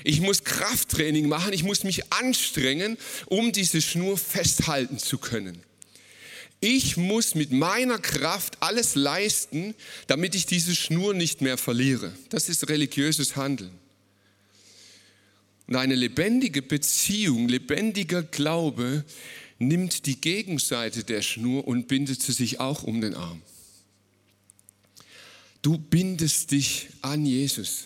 ich 0.03 0.21
muss 0.21 0.43
Krafttraining 0.43 1.27
machen, 1.27 1.53
ich 1.53 1.63
muss 1.63 1.83
mich 1.83 2.11
anstrengen, 2.11 2.97
um 3.27 3.51
diese 3.51 3.81
Schnur 3.81 4.17
festhalten 4.17 4.97
zu 4.97 5.17
können. 5.17 5.61
Ich 6.61 6.97
muss 6.97 7.35
mit 7.35 7.51
meiner 7.51 7.99
Kraft 7.99 8.57
alles 8.61 8.95
leisten, 8.95 9.75
damit 10.07 10.35
ich 10.35 10.45
diese 10.45 10.75
Schnur 10.75 11.13
nicht 11.13 11.41
mehr 11.41 11.57
verliere. 11.57 12.11
Das 12.29 12.49
ist 12.49 12.67
religiöses 12.67 13.35
Handeln. 13.35 13.71
Und 15.67 15.75
eine 15.75 15.95
lebendige 15.95 16.61
Beziehung, 16.61 17.47
lebendiger 17.47 18.23
Glaube 18.23 19.05
nimmt 19.59 20.05
die 20.05 20.19
Gegenseite 20.19 21.03
der 21.03 21.21
Schnur 21.21 21.67
und 21.67 21.87
bindet 21.87 22.21
sie 22.21 22.31
sich 22.31 22.59
auch 22.59 22.83
um 22.83 23.01
den 23.01 23.13
Arm. 23.13 23.41
Du 25.61 25.77
bindest 25.77 26.51
dich 26.51 26.87
an 27.01 27.25
Jesus. 27.25 27.85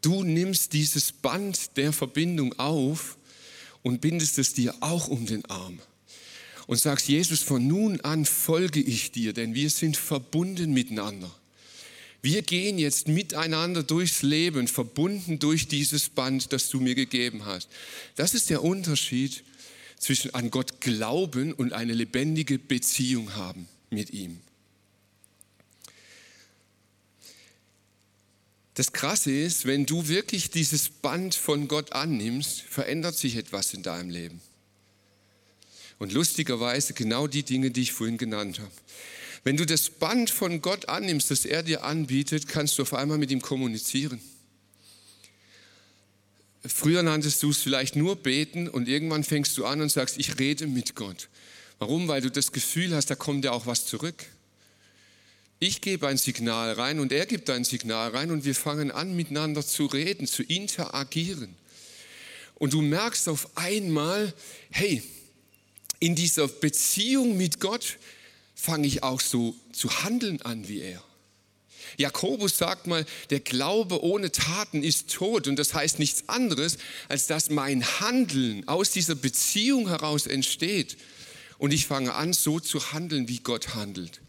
Du 0.00 0.22
nimmst 0.22 0.72
dieses 0.72 1.10
Band 1.10 1.76
der 1.76 1.92
Verbindung 1.92 2.58
auf 2.58 3.18
und 3.82 4.00
bindest 4.00 4.38
es 4.38 4.54
dir 4.54 4.74
auch 4.80 5.08
um 5.08 5.26
den 5.26 5.44
Arm 5.46 5.80
und 6.68 6.78
sagst, 6.78 7.08
Jesus, 7.08 7.40
von 7.40 7.66
nun 7.66 8.00
an 8.02 8.24
folge 8.24 8.80
ich 8.80 9.10
dir, 9.10 9.32
denn 9.32 9.54
wir 9.54 9.70
sind 9.70 9.96
verbunden 9.96 10.72
miteinander. 10.72 11.34
Wir 12.20 12.42
gehen 12.42 12.78
jetzt 12.78 13.08
miteinander 13.08 13.82
durchs 13.82 14.22
Leben, 14.22 14.68
verbunden 14.68 15.38
durch 15.38 15.66
dieses 15.66 16.08
Band, 16.08 16.52
das 16.52 16.68
du 16.68 16.78
mir 16.78 16.94
gegeben 16.94 17.46
hast. 17.46 17.68
Das 18.16 18.34
ist 18.34 18.50
der 18.50 18.62
Unterschied 18.62 19.42
zwischen 19.98 20.34
an 20.34 20.50
Gott 20.50 20.80
glauben 20.80 21.52
und 21.52 21.72
eine 21.72 21.92
lebendige 21.92 22.58
Beziehung 22.58 23.34
haben 23.34 23.68
mit 23.90 24.10
ihm. 24.10 24.40
Das 28.74 28.92
Krasse 28.92 29.32
ist, 29.32 29.66
wenn 29.66 29.86
du 29.86 30.06
wirklich 30.06 30.50
dieses 30.50 30.88
Band 30.88 31.34
von 31.34 31.66
Gott 31.66 31.92
annimmst, 31.92 32.60
verändert 32.60 33.16
sich 33.16 33.34
etwas 33.34 33.74
in 33.74 33.82
deinem 33.82 34.08
Leben. 34.08 34.40
Und 35.98 36.12
lustigerweise 36.12 36.94
genau 36.94 37.26
die 37.26 37.42
Dinge, 37.42 37.72
die 37.72 37.82
ich 37.82 37.92
vorhin 37.92 38.18
genannt 38.18 38.60
habe. 38.60 38.70
Wenn 39.42 39.56
du 39.56 39.66
das 39.66 39.90
Band 39.90 40.30
von 40.30 40.62
Gott 40.62 40.88
annimmst, 40.88 41.30
das 41.32 41.44
er 41.44 41.64
dir 41.64 41.82
anbietet, 41.82 42.46
kannst 42.46 42.78
du 42.78 42.82
auf 42.82 42.94
einmal 42.94 43.18
mit 43.18 43.32
ihm 43.32 43.42
kommunizieren. 43.42 44.20
Früher 46.68 47.02
nanntest 47.02 47.42
du 47.42 47.50
es 47.50 47.58
vielleicht 47.58 47.96
nur 47.96 48.16
beten 48.16 48.68
und 48.68 48.88
irgendwann 48.88 49.24
fängst 49.24 49.56
du 49.56 49.64
an 49.64 49.80
und 49.80 49.90
sagst, 49.90 50.18
ich 50.18 50.38
rede 50.38 50.66
mit 50.66 50.94
Gott. 50.94 51.28
Warum? 51.78 52.08
Weil 52.08 52.20
du 52.20 52.30
das 52.30 52.52
Gefühl 52.52 52.94
hast, 52.94 53.06
da 53.06 53.14
kommt 53.14 53.44
ja 53.44 53.52
auch 53.52 53.66
was 53.66 53.86
zurück. 53.86 54.26
Ich 55.60 55.80
gebe 55.80 56.06
ein 56.06 56.18
Signal 56.18 56.72
rein 56.72 57.00
und 57.00 57.10
er 57.10 57.26
gibt 57.26 57.50
ein 57.50 57.64
Signal 57.64 58.10
rein 58.10 58.30
und 58.30 58.44
wir 58.44 58.54
fangen 58.54 58.90
an 58.90 59.16
miteinander 59.16 59.66
zu 59.66 59.86
reden, 59.86 60.26
zu 60.26 60.42
interagieren. 60.42 61.56
Und 62.56 62.74
du 62.74 62.82
merkst 62.82 63.28
auf 63.28 63.56
einmal, 63.56 64.32
hey, 64.70 65.02
in 66.00 66.14
dieser 66.14 66.48
Beziehung 66.48 67.36
mit 67.36 67.60
Gott 67.60 67.98
fange 68.54 68.86
ich 68.86 69.02
auch 69.02 69.20
so 69.20 69.54
zu 69.72 70.04
handeln 70.04 70.42
an 70.42 70.68
wie 70.68 70.80
er. 70.80 71.02
Jakobus 71.96 72.58
sagt 72.58 72.86
mal, 72.86 73.06
der 73.30 73.40
Glaube 73.40 74.02
ohne 74.02 74.30
Taten 74.30 74.82
ist 74.82 75.10
tot. 75.10 75.48
Und 75.48 75.56
das 75.56 75.74
heißt 75.74 75.98
nichts 75.98 76.28
anderes, 76.28 76.78
als 77.08 77.26
dass 77.26 77.50
mein 77.50 77.84
Handeln 78.00 78.66
aus 78.68 78.90
dieser 78.90 79.14
Beziehung 79.14 79.88
heraus 79.88 80.26
entsteht. 80.26 80.96
Und 81.58 81.72
ich 81.72 81.86
fange 81.86 82.14
an, 82.14 82.32
so 82.32 82.60
zu 82.60 82.92
handeln, 82.92 83.28
wie 83.28 83.38
Gott 83.38 83.74
handelt. 83.74 84.20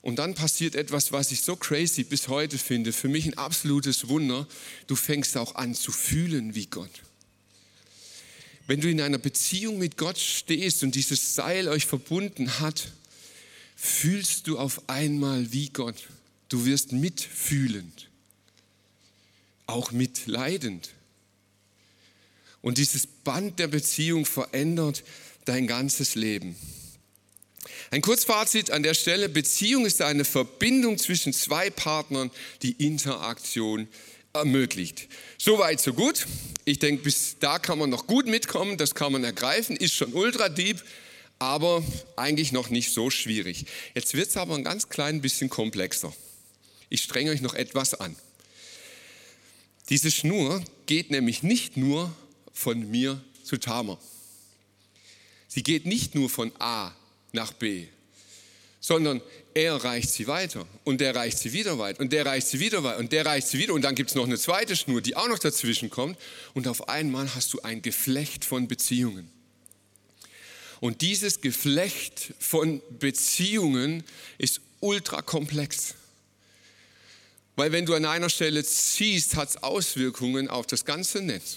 Und 0.00 0.16
dann 0.16 0.34
passiert 0.34 0.74
etwas, 0.74 1.12
was 1.12 1.32
ich 1.32 1.42
so 1.42 1.56
crazy 1.56 2.04
bis 2.04 2.28
heute 2.28 2.56
finde, 2.58 2.92
für 2.92 3.08
mich 3.08 3.26
ein 3.26 3.36
absolutes 3.36 4.08
Wunder. 4.08 4.46
Du 4.86 4.96
fängst 4.96 5.36
auch 5.36 5.56
an 5.56 5.74
zu 5.74 5.90
fühlen 5.90 6.54
wie 6.54 6.66
Gott. 6.66 7.02
Wenn 8.68 8.80
du 8.80 8.90
in 8.90 9.00
einer 9.00 9.18
Beziehung 9.18 9.78
mit 9.78 9.96
Gott 9.96 10.18
stehst 10.18 10.82
und 10.82 10.94
dieses 10.94 11.34
Seil 11.34 11.68
euch 11.68 11.86
verbunden 11.86 12.60
hat, 12.60 12.92
fühlst 13.76 14.46
du 14.46 14.58
auf 14.58 14.88
einmal 14.88 15.52
wie 15.52 15.70
Gott. 15.70 15.96
Du 16.48 16.64
wirst 16.64 16.92
mitfühlend. 16.92 18.08
auch 19.68 19.92
mitleidend. 19.92 20.90
Und 22.62 22.78
dieses 22.78 23.06
Band 23.06 23.58
der 23.58 23.68
Beziehung 23.68 24.24
verändert 24.24 25.04
dein 25.44 25.66
ganzes 25.66 26.14
Leben. 26.14 26.56
Ein 27.90 28.02
Kurzfazit 28.02 28.70
an 28.70 28.82
der 28.82 28.94
Stelle, 28.94 29.28
Beziehung 29.28 29.86
ist 29.86 30.02
eine 30.02 30.24
Verbindung 30.24 30.98
zwischen 30.98 31.32
zwei 31.32 31.70
Partnern, 31.70 32.30
die 32.62 32.72
Interaktion 32.72 33.88
ermöglicht. 34.32 35.08
Soweit, 35.38 35.80
so 35.80 35.92
gut. 35.92 36.26
Ich 36.64 36.78
denke, 36.78 37.02
bis 37.02 37.36
da 37.38 37.58
kann 37.58 37.78
man 37.78 37.90
noch 37.90 38.06
gut 38.06 38.26
mitkommen, 38.26 38.76
das 38.76 38.94
kann 38.94 39.12
man 39.12 39.24
ergreifen, 39.24 39.76
ist 39.76 39.94
schon 39.94 40.12
ultra 40.12 40.48
deep, 40.48 40.82
aber 41.38 41.82
eigentlich 42.16 42.52
noch 42.52 42.70
nicht 42.70 42.92
so 42.92 43.10
schwierig. 43.10 43.66
Jetzt 43.94 44.14
wird 44.14 44.28
es 44.28 44.36
aber 44.36 44.54
ein 44.54 44.64
ganz 44.64 44.88
klein 44.88 45.20
bisschen 45.20 45.48
komplexer. 45.48 46.12
Ich 46.88 47.02
strenge 47.02 47.30
euch 47.30 47.40
noch 47.40 47.54
etwas 47.54 47.94
an. 47.94 48.16
Diese 49.88 50.10
Schnur 50.10 50.62
geht 50.86 51.10
nämlich 51.10 51.42
nicht 51.42 51.76
nur 51.76 52.14
von 52.52 52.90
mir 52.90 53.22
zu 53.42 53.56
Tama. 53.56 53.98
Sie 55.48 55.62
geht 55.62 55.86
nicht 55.86 56.14
nur 56.14 56.28
von 56.28 56.52
A 56.58 56.92
nach 57.32 57.52
B, 57.52 57.86
sondern 58.80 59.22
er 59.54 59.76
reicht 59.76 60.10
sie 60.10 60.26
weiter 60.26 60.66
und 60.84 61.00
der 61.00 61.14
reicht 61.14 61.38
sie 61.38 61.52
wieder 61.52 61.78
weit 61.78 62.00
und 62.00 62.12
der 62.12 62.26
reicht 62.26 62.46
sie 62.46 62.60
wieder 62.60 62.84
weit 62.84 62.98
und 62.98 63.12
der 63.12 63.24
reicht 63.24 63.48
sie 63.48 63.58
wieder 63.58 63.72
und 63.72 63.82
dann 63.82 63.94
gibt 63.94 64.10
es 64.10 64.16
noch 64.16 64.24
eine 64.24 64.38
zweite 64.38 64.76
Schnur, 64.76 65.00
die 65.00 65.16
auch 65.16 65.28
noch 65.28 65.38
dazwischen 65.38 65.88
kommt 65.88 66.18
und 66.54 66.68
auf 66.68 66.88
einmal 66.88 67.34
hast 67.34 67.52
du 67.54 67.60
ein 67.62 67.80
Geflecht 67.82 68.44
von 68.44 68.68
Beziehungen. 68.68 69.30
Und 70.80 71.00
dieses 71.00 71.40
Geflecht 71.40 72.34
von 72.38 72.80
Beziehungen 72.98 74.04
ist 74.36 74.60
ultra 74.80 75.22
komplex. 75.22 75.94
Weil 77.58 77.72
wenn 77.72 77.86
du 77.86 77.94
an 77.94 78.04
einer 78.04 78.30
Stelle 78.30 78.62
ziehst, 78.62 79.34
hat 79.34 79.48
es 79.50 79.56
Auswirkungen 79.64 80.46
auf 80.46 80.68
das 80.68 80.84
ganze 80.84 81.20
Netz. 81.20 81.56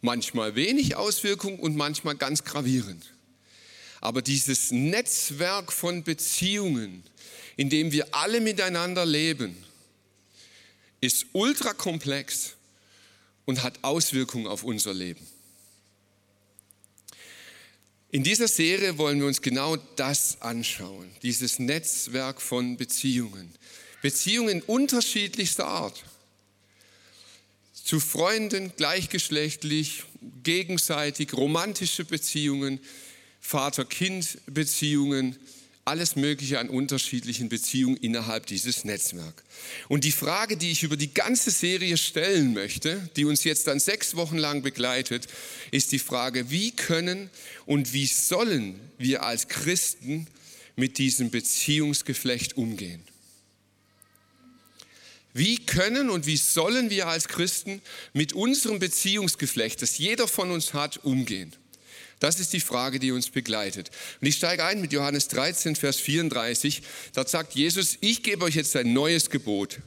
Manchmal 0.00 0.54
wenig 0.54 0.96
Auswirkungen 0.96 1.58
und 1.58 1.76
manchmal 1.76 2.14
ganz 2.14 2.44
gravierend. 2.44 3.12
Aber 4.00 4.22
dieses 4.22 4.70
Netzwerk 4.70 5.70
von 5.70 6.02
Beziehungen, 6.02 7.02
in 7.58 7.68
dem 7.68 7.92
wir 7.92 8.14
alle 8.14 8.40
miteinander 8.40 9.04
leben, 9.04 9.54
ist 11.02 11.26
ultra 11.32 11.74
komplex 11.74 12.54
und 13.44 13.62
hat 13.62 13.80
Auswirkungen 13.82 14.46
auf 14.46 14.64
unser 14.64 14.94
Leben. 14.94 15.26
In 18.12 18.24
dieser 18.24 18.48
Serie 18.48 18.96
wollen 18.96 19.20
wir 19.20 19.26
uns 19.26 19.42
genau 19.42 19.76
das 19.76 20.40
anschauen, 20.40 21.10
dieses 21.22 21.58
Netzwerk 21.58 22.40
von 22.40 22.78
Beziehungen. 22.78 23.54
Beziehungen 24.02 24.60
unterschiedlichster 24.62 25.66
Art 25.66 26.04
zu 27.84 28.00
Freunden, 28.00 28.72
gleichgeschlechtlich, 28.76 30.04
gegenseitig, 30.42 31.32
romantische 31.34 32.04
Beziehungen, 32.04 32.80
Vater-Kind-Beziehungen, 33.40 35.36
alles 35.84 36.14
Mögliche 36.14 36.60
an 36.60 36.68
unterschiedlichen 36.68 37.48
Beziehungen 37.48 37.96
innerhalb 37.96 38.46
dieses 38.46 38.84
Netzwerks. 38.84 39.42
Und 39.88 40.04
die 40.04 40.12
Frage, 40.12 40.56
die 40.56 40.70
ich 40.70 40.84
über 40.84 40.96
die 40.96 41.12
ganze 41.12 41.50
Serie 41.50 41.96
stellen 41.96 42.52
möchte, 42.54 43.10
die 43.16 43.24
uns 43.24 43.42
jetzt 43.42 43.66
dann 43.66 43.80
sechs 43.80 44.14
Wochen 44.14 44.38
lang 44.38 44.62
begleitet, 44.62 45.26
ist 45.72 45.90
die 45.90 45.98
Frage, 45.98 46.50
wie 46.50 46.70
können 46.70 47.30
und 47.66 47.92
wie 47.92 48.06
sollen 48.06 48.78
wir 48.98 49.24
als 49.24 49.48
Christen 49.48 50.28
mit 50.76 50.98
diesem 50.98 51.30
Beziehungsgeflecht 51.30 52.56
umgehen? 52.56 53.02
Wie 55.34 55.56
können 55.56 56.10
und 56.10 56.26
wie 56.26 56.36
sollen 56.36 56.90
wir 56.90 57.08
als 57.08 57.28
Christen 57.28 57.80
mit 58.12 58.32
unserem 58.34 58.78
Beziehungsgeflecht, 58.78 59.80
das 59.80 59.98
jeder 59.98 60.28
von 60.28 60.50
uns 60.50 60.74
hat, 60.74 61.04
umgehen? 61.04 61.54
Das 62.22 62.38
ist 62.38 62.52
die 62.52 62.60
Frage, 62.60 63.00
die 63.00 63.10
uns 63.10 63.30
begleitet. 63.30 63.90
Und 64.20 64.28
ich 64.28 64.36
steige 64.36 64.64
ein 64.64 64.80
mit 64.80 64.92
Johannes 64.92 65.26
13, 65.28 65.74
Vers 65.74 65.96
34. 65.96 66.82
Dort 67.14 67.28
sagt 67.28 67.54
Jesus, 67.54 67.98
ich 68.00 68.22
gebe 68.22 68.44
euch 68.44 68.54
jetzt 68.54 68.76
ein 68.76 68.92
neues 68.92 69.28
Gebot. 69.28 69.80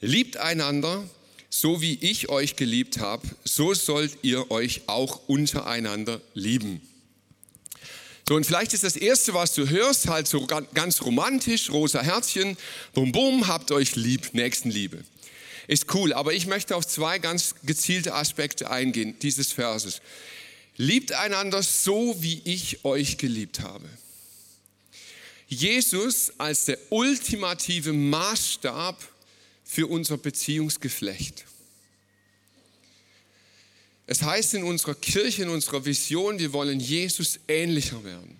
Liebt 0.00 0.36
einander, 0.36 1.08
so 1.48 1.80
wie 1.80 1.94
ich 1.94 2.28
euch 2.28 2.56
geliebt 2.56 2.98
habe, 2.98 3.26
so 3.44 3.72
sollt 3.72 4.18
ihr 4.20 4.50
euch 4.50 4.82
auch 4.86 5.28
untereinander 5.28 6.20
lieben. 6.34 6.82
So, 8.28 8.36
und 8.36 8.46
vielleicht 8.46 8.72
ist 8.72 8.84
das 8.84 8.96
Erste, 8.96 9.34
was 9.34 9.54
du 9.54 9.68
hörst, 9.68 10.08
halt 10.08 10.28
so 10.28 10.46
ganz 10.46 11.02
romantisch, 11.02 11.70
rosa 11.70 12.02
Herzchen, 12.02 12.56
bum 12.94 13.10
bum, 13.10 13.48
habt 13.48 13.72
euch 13.72 13.96
lieb, 13.96 14.32
Nächstenliebe. 14.32 15.04
Ist 15.66 15.92
cool, 15.94 16.12
aber 16.12 16.32
ich 16.32 16.46
möchte 16.46 16.76
auf 16.76 16.86
zwei 16.86 17.18
ganz 17.18 17.54
gezielte 17.64 18.14
Aspekte 18.14 18.70
eingehen, 18.70 19.16
dieses 19.20 19.52
Verses. 19.52 20.00
Liebt 20.76 21.12
einander 21.12 21.62
so, 21.62 22.16
wie 22.20 22.40
ich 22.44 22.84
euch 22.84 23.18
geliebt 23.18 23.60
habe. 23.60 23.88
Jesus 25.48 26.32
als 26.38 26.64
der 26.64 26.78
ultimative 26.90 27.92
Maßstab 27.92 29.02
für 29.64 29.86
unser 29.86 30.16
Beziehungsgeflecht. 30.16 31.44
Es 34.12 34.20
heißt 34.20 34.52
in 34.52 34.64
unserer 34.64 34.94
Kirche, 34.94 35.44
in 35.44 35.48
unserer 35.48 35.86
Vision, 35.86 36.38
wir 36.38 36.52
wollen 36.52 36.78
Jesus 36.78 37.40
ähnlicher 37.48 38.04
werden. 38.04 38.36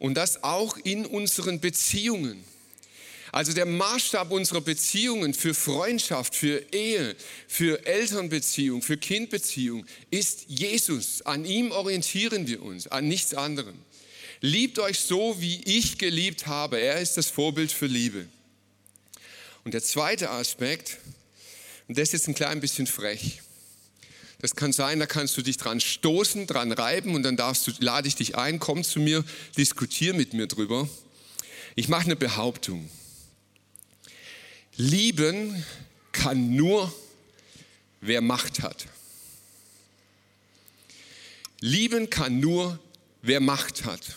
Und 0.00 0.14
das 0.14 0.42
auch 0.42 0.76
in 0.78 1.06
unseren 1.06 1.60
Beziehungen. 1.60 2.42
Also 3.30 3.52
der 3.52 3.66
Maßstab 3.66 4.32
unserer 4.32 4.62
Beziehungen 4.62 5.32
für 5.32 5.54
Freundschaft, 5.54 6.34
für 6.34 6.60
Ehe, 6.72 7.14
für 7.46 7.86
Elternbeziehung, 7.86 8.82
für 8.82 8.96
Kindbeziehung 8.96 9.86
ist 10.10 10.46
Jesus. 10.48 11.22
An 11.22 11.44
ihm 11.44 11.70
orientieren 11.70 12.48
wir 12.48 12.60
uns, 12.60 12.88
an 12.88 13.06
nichts 13.06 13.32
anderem. 13.32 13.76
Liebt 14.40 14.80
euch 14.80 14.98
so, 14.98 15.40
wie 15.40 15.62
ich 15.66 15.98
geliebt 15.98 16.48
habe. 16.48 16.80
Er 16.80 17.00
ist 17.00 17.16
das 17.16 17.28
Vorbild 17.28 17.70
für 17.70 17.86
Liebe. 17.86 18.26
Und 19.62 19.72
der 19.72 19.84
zweite 19.84 20.30
Aspekt, 20.30 20.98
und 21.86 21.96
das 21.96 22.08
ist 22.08 22.12
jetzt 22.12 22.26
ein 22.26 22.34
klein 22.34 22.58
bisschen 22.58 22.88
frech, 22.88 23.40
das 24.38 24.54
kann 24.54 24.72
sein, 24.72 24.98
da 24.98 25.06
kannst 25.06 25.36
du 25.36 25.42
dich 25.42 25.56
dran 25.56 25.80
stoßen, 25.80 26.46
dran 26.46 26.72
reiben 26.72 27.14
und 27.14 27.22
dann 27.22 27.36
darfst 27.36 27.66
du, 27.66 27.72
lade 27.78 28.06
ich 28.06 28.16
dich 28.16 28.36
ein, 28.36 28.58
komm 28.58 28.84
zu 28.84 29.00
mir, 29.00 29.24
diskutier 29.56 30.14
mit 30.14 30.34
mir 30.34 30.46
drüber. 30.46 30.88
Ich 31.74 31.88
mache 31.88 32.04
eine 32.04 32.16
Behauptung. 32.16 32.88
Lieben 34.76 35.64
kann 36.12 36.54
nur, 36.54 36.92
wer 38.00 38.20
Macht 38.20 38.60
hat. 38.60 38.86
Lieben 41.60 42.10
kann 42.10 42.38
nur, 42.38 42.78
wer 43.22 43.40
Macht 43.40 43.84
hat. 43.84 44.16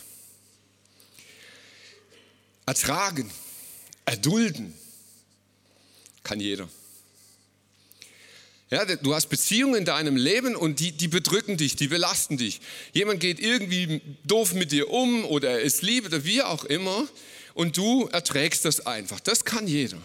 Ertragen, 2.66 3.30
erdulden 4.04 4.74
kann 6.22 6.40
jeder. 6.40 6.68
Ja, 8.70 8.84
du 8.84 9.14
hast 9.14 9.26
Beziehungen 9.28 9.74
in 9.74 9.84
deinem 9.84 10.14
Leben 10.14 10.54
und 10.54 10.78
die, 10.78 10.92
die 10.92 11.08
bedrücken 11.08 11.56
dich, 11.56 11.74
die 11.74 11.88
belasten 11.88 12.36
dich. 12.36 12.60
Jemand 12.92 13.18
geht 13.18 13.40
irgendwie 13.40 14.00
doof 14.22 14.54
mit 14.54 14.70
dir 14.70 14.90
um 14.90 15.24
oder 15.24 15.50
er 15.50 15.60
ist 15.60 15.82
lieb 15.82 16.06
oder 16.06 16.24
wie 16.24 16.42
auch 16.42 16.64
immer 16.64 17.08
und 17.54 17.76
du 17.76 18.06
erträgst 18.06 18.64
das 18.64 18.86
einfach. 18.86 19.18
Das 19.18 19.44
kann 19.44 19.66
jeder. 19.66 19.98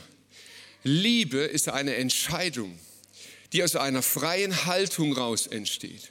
Liebe 0.84 1.38
ist 1.38 1.70
eine 1.70 1.96
Entscheidung, 1.96 2.80
die 3.54 3.64
aus 3.64 3.76
einer 3.76 4.02
freien 4.02 4.66
Haltung 4.66 5.14
raus 5.14 5.46
entsteht. 5.46 6.10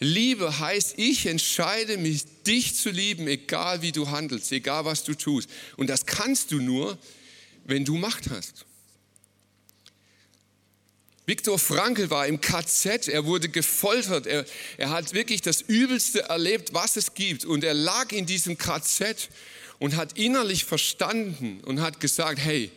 Liebe 0.00 0.58
heißt, 0.58 0.98
ich 0.98 1.26
entscheide 1.26 1.96
mich, 1.96 2.24
dich 2.46 2.74
zu 2.74 2.90
lieben, 2.90 3.26
egal 3.26 3.80
wie 3.80 3.92
du 3.92 4.10
handelst, 4.10 4.52
egal 4.52 4.84
was 4.84 5.04
du 5.04 5.14
tust. 5.14 5.48
Und 5.78 5.88
das 5.88 6.04
kannst 6.04 6.52
du 6.52 6.60
nur, 6.60 6.98
wenn 7.64 7.86
du 7.86 7.96
Macht 7.96 8.28
hast. 8.28 8.66
Viktor 11.30 11.60
Frankl 11.60 12.10
war 12.10 12.26
im 12.26 12.40
KZ, 12.40 13.06
er 13.06 13.24
wurde 13.24 13.48
gefoltert, 13.48 14.26
er, 14.26 14.44
er 14.78 14.90
hat 14.90 15.14
wirklich 15.14 15.40
das 15.40 15.60
Übelste 15.60 16.22
erlebt, 16.22 16.74
was 16.74 16.96
es 16.96 17.14
gibt. 17.14 17.44
Und 17.44 17.62
er 17.62 17.72
lag 17.72 18.10
in 18.10 18.26
diesem 18.26 18.58
KZ 18.58 19.28
und 19.78 19.94
hat 19.94 20.18
innerlich 20.18 20.64
verstanden 20.64 21.60
und 21.60 21.80
hat 21.80 22.00
gesagt, 22.00 22.40
hey, 22.40 22.72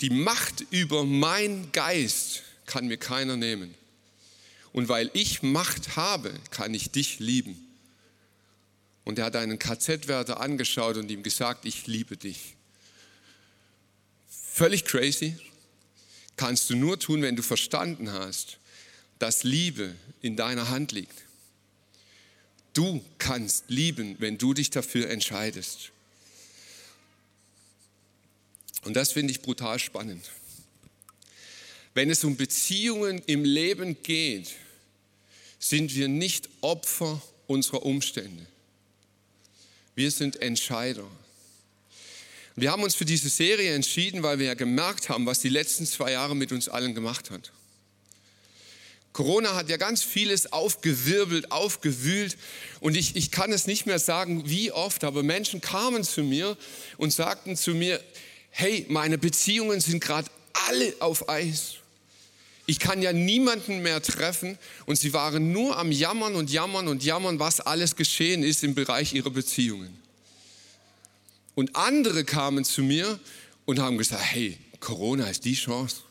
die 0.00 0.10
Macht 0.10 0.66
über 0.72 1.04
mein 1.04 1.70
Geist 1.70 2.42
kann 2.66 2.88
mir 2.88 2.96
keiner 2.96 3.36
nehmen. 3.36 3.72
Und 4.72 4.88
weil 4.88 5.08
ich 5.12 5.44
Macht 5.44 5.94
habe, 5.94 6.34
kann 6.50 6.74
ich 6.74 6.90
dich 6.90 7.20
lieben. 7.20 7.64
Und 9.04 9.20
er 9.20 9.26
hat 9.26 9.36
einen 9.36 9.60
KZ-Wärter 9.60 10.40
angeschaut 10.40 10.96
und 10.96 11.08
ihm 11.12 11.22
gesagt, 11.22 11.64
ich 11.64 11.86
liebe 11.86 12.16
dich. 12.16 12.56
Völlig 14.52 14.84
crazy, 14.84 15.36
kannst 16.42 16.70
du 16.70 16.74
nur 16.74 16.98
tun, 16.98 17.22
wenn 17.22 17.36
du 17.36 17.42
verstanden 17.42 18.10
hast, 18.10 18.58
dass 19.20 19.44
Liebe 19.44 19.94
in 20.22 20.34
deiner 20.34 20.70
Hand 20.70 20.90
liegt. 20.90 21.14
Du 22.74 23.00
kannst 23.18 23.66
lieben, 23.68 24.16
wenn 24.18 24.38
du 24.38 24.52
dich 24.52 24.70
dafür 24.70 25.08
entscheidest. 25.08 25.92
Und 28.82 28.94
das 28.94 29.12
finde 29.12 29.30
ich 29.30 29.40
brutal 29.40 29.78
spannend. 29.78 30.32
Wenn 31.94 32.10
es 32.10 32.24
um 32.24 32.36
Beziehungen 32.36 33.22
im 33.26 33.44
Leben 33.44 34.02
geht, 34.02 34.50
sind 35.60 35.94
wir 35.94 36.08
nicht 36.08 36.48
Opfer 36.60 37.22
unserer 37.46 37.84
Umstände. 37.86 38.44
Wir 39.94 40.10
sind 40.10 40.42
Entscheider. 40.42 41.08
Wir 42.54 42.70
haben 42.70 42.82
uns 42.82 42.94
für 42.94 43.04
diese 43.04 43.28
Serie 43.28 43.74
entschieden, 43.74 44.22
weil 44.22 44.38
wir 44.38 44.46
ja 44.46 44.54
gemerkt 44.54 45.08
haben, 45.08 45.24
was 45.24 45.40
die 45.40 45.48
letzten 45.48 45.86
zwei 45.86 46.12
Jahre 46.12 46.36
mit 46.36 46.52
uns 46.52 46.68
allen 46.68 46.94
gemacht 46.94 47.30
hat. 47.30 47.50
Corona 49.12 49.54
hat 49.54 49.68
ja 49.68 49.76
ganz 49.76 50.02
vieles 50.02 50.52
aufgewirbelt, 50.52 51.52
aufgewühlt 51.52 52.36
und 52.80 52.96
ich, 52.96 53.14
ich 53.14 53.30
kann 53.30 53.52
es 53.52 53.66
nicht 53.66 53.84
mehr 53.84 53.98
sagen, 53.98 54.48
wie 54.48 54.72
oft, 54.72 55.04
aber 55.04 55.22
Menschen 55.22 55.60
kamen 55.60 56.02
zu 56.02 56.22
mir 56.22 56.56
und 56.96 57.12
sagten 57.12 57.56
zu 57.56 57.72
mir, 57.72 58.02
hey, 58.50 58.86
meine 58.88 59.18
Beziehungen 59.18 59.80
sind 59.80 60.02
gerade 60.02 60.30
alle 60.68 60.94
auf 61.00 61.28
Eis. 61.28 61.74
Ich 62.66 62.78
kann 62.78 63.02
ja 63.02 63.12
niemanden 63.12 63.82
mehr 63.82 64.00
treffen 64.00 64.56
und 64.86 64.96
sie 64.96 65.12
waren 65.12 65.52
nur 65.52 65.76
am 65.76 65.92
Jammern 65.92 66.34
und 66.34 66.50
Jammern 66.50 66.88
und 66.88 67.04
Jammern, 67.04 67.38
was 67.38 67.60
alles 67.60 67.96
geschehen 67.96 68.42
ist 68.42 68.64
im 68.64 68.74
Bereich 68.74 69.12
ihrer 69.12 69.30
Beziehungen. 69.30 70.01
Und 71.54 71.76
andere 71.76 72.24
kamen 72.24 72.64
zu 72.64 72.82
mir 72.82 73.20
und 73.64 73.78
haben 73.78 73.98
gesagt, 73.98 74.22
hey, 74.22 74.58
Corona 74.80 75.28
ist 75.28 75.44
die 75.44 75.54
Chance 75.54 76.02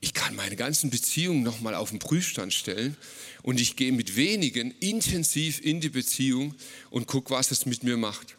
ich 0.00 0.14
kann 0.14 0.36
meine 0.36 0.56
ganzen 0.56 0.90
Beziehungen 0.90 1.42
nochmal 1.42 1.74
auf 1.74 1.90
den 1.90 1.98
Prüfstand 1.98 2.54
stellen 2.54 2.96
und 3.42 3.60
ich 3.60 3.74
gehe 3.74 3.92
mit 3.92 4.14
wenigen 4.14 4.70
intensiv 4.78 5.60
in 5.60 5.80
die 5.80 5.88
Beziehung 5.88 6.54
und 6.90 7.06
gucke, 7.06 7.30
was 7.30 7.50
es 7.50 7.66
mit 7.66 7.82
mir 7.82 7.96
macht. 7.96 8.36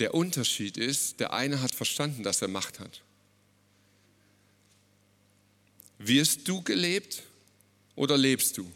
Der 0.00 0.14
Unterschied 0.14 0.76
ist, 0.76 1.20
der 1.20 1.32
eine 1.32 1.62
hat 1.62 1.74
verstanden, 1.74 2.22
dass 2.22 2.42
er 2.42 2.48
Macht 2.48 2.80
hat. 2.80 3.02
Wirst 5.98 6.46
du 6.48 6.60
gelebt 6.62 7.22
oder 7.94 8.18
lebst 8.18 8.58
du? 8.58 8.70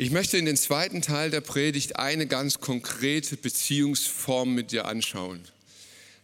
Ich 0.00 0.10
möchte 0.10 0.38
in 0.38 0.46
den 0.46 0.56
zweiten 0.56 1.02
Teil 1.02 1.30
der 1.30 1.42
Predigt 1.42 1.96
eine 1.96 2.26
ganz 2.26 2.58
konkrete 2.58 3.36
Beziehungsform 3.36 4.54
mit 4.54 4.72
dir 4.72 4.86
anschauen. 4.86 5.42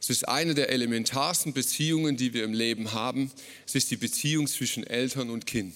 Es 0.00 0.08
ist 0.08 0.26
eine 0.26 0.54
der 0.54 0.70
elementarsten 0.70 1.52
Beziehungen, 1.52 2.16
die 2.16 2.32
wir 2.32 2.44
im 2.44 2.54
Leben 2.54 2.94
haben. 2.94 3.30
Es 3.66 3.74
ist 3.74 3.90
die 3.90 3.98
Beziehung 3.98 4.46
zwischen 4.46 4.86
Eltern 4.86 5.28
und 5.28 5.44
Kind. 5.44 5.74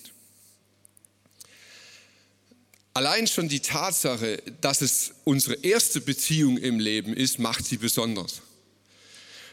Allein 2.94 3.26
schon 3.26 3.50
die 3.50 3.60
Tatsache, 3.60 4.42
dass 4.62 4.80
es 4.80 5.12
unsere 5.24 5.56
erste 5.56 6.00
Beziehung 6.00 6.56
im 6.56 6.80
Leben 6.80 7.12
ist, 7.12 7.38
macht 7.38 7.66
sie 7.66 7.76
besonders. 7.76 8.40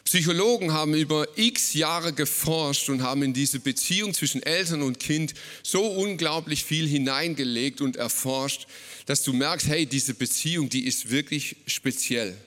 Psychologen 0.08 0.72
haben 0.72 0.94
über 0.94 1.28
x 1.38 1.74
Jahre 1.74 2.14
geforscht 2.14 2.88
und 2.88 3.02
haben 3.02 3.24
in 3.24 3.34
diese 3.34 3.60
Beziehung 3.60 4.14
zwischen 4.14 4.42
Eltern 4.42 4.82
und 4.82 5.02
Kind 5.02 5.34
so 5.64 5.86
unglaublich 5.86 6.64
viel 6.64 6.88
hineingelegt 6.88 7.82
und 7.82 7.98
erforscht, 7.98 8.68
dass 9.06 9.24
du 9.24 9.34
merkst, 9.34 9.68
hey, 9.68 9.86
diese 9.86 10.14
Beziehung, 10.14 10.70
die 10.70 10.86
ist 10.86 11.10
wirklich 11.10 11.58
speziell. 11.66 12.38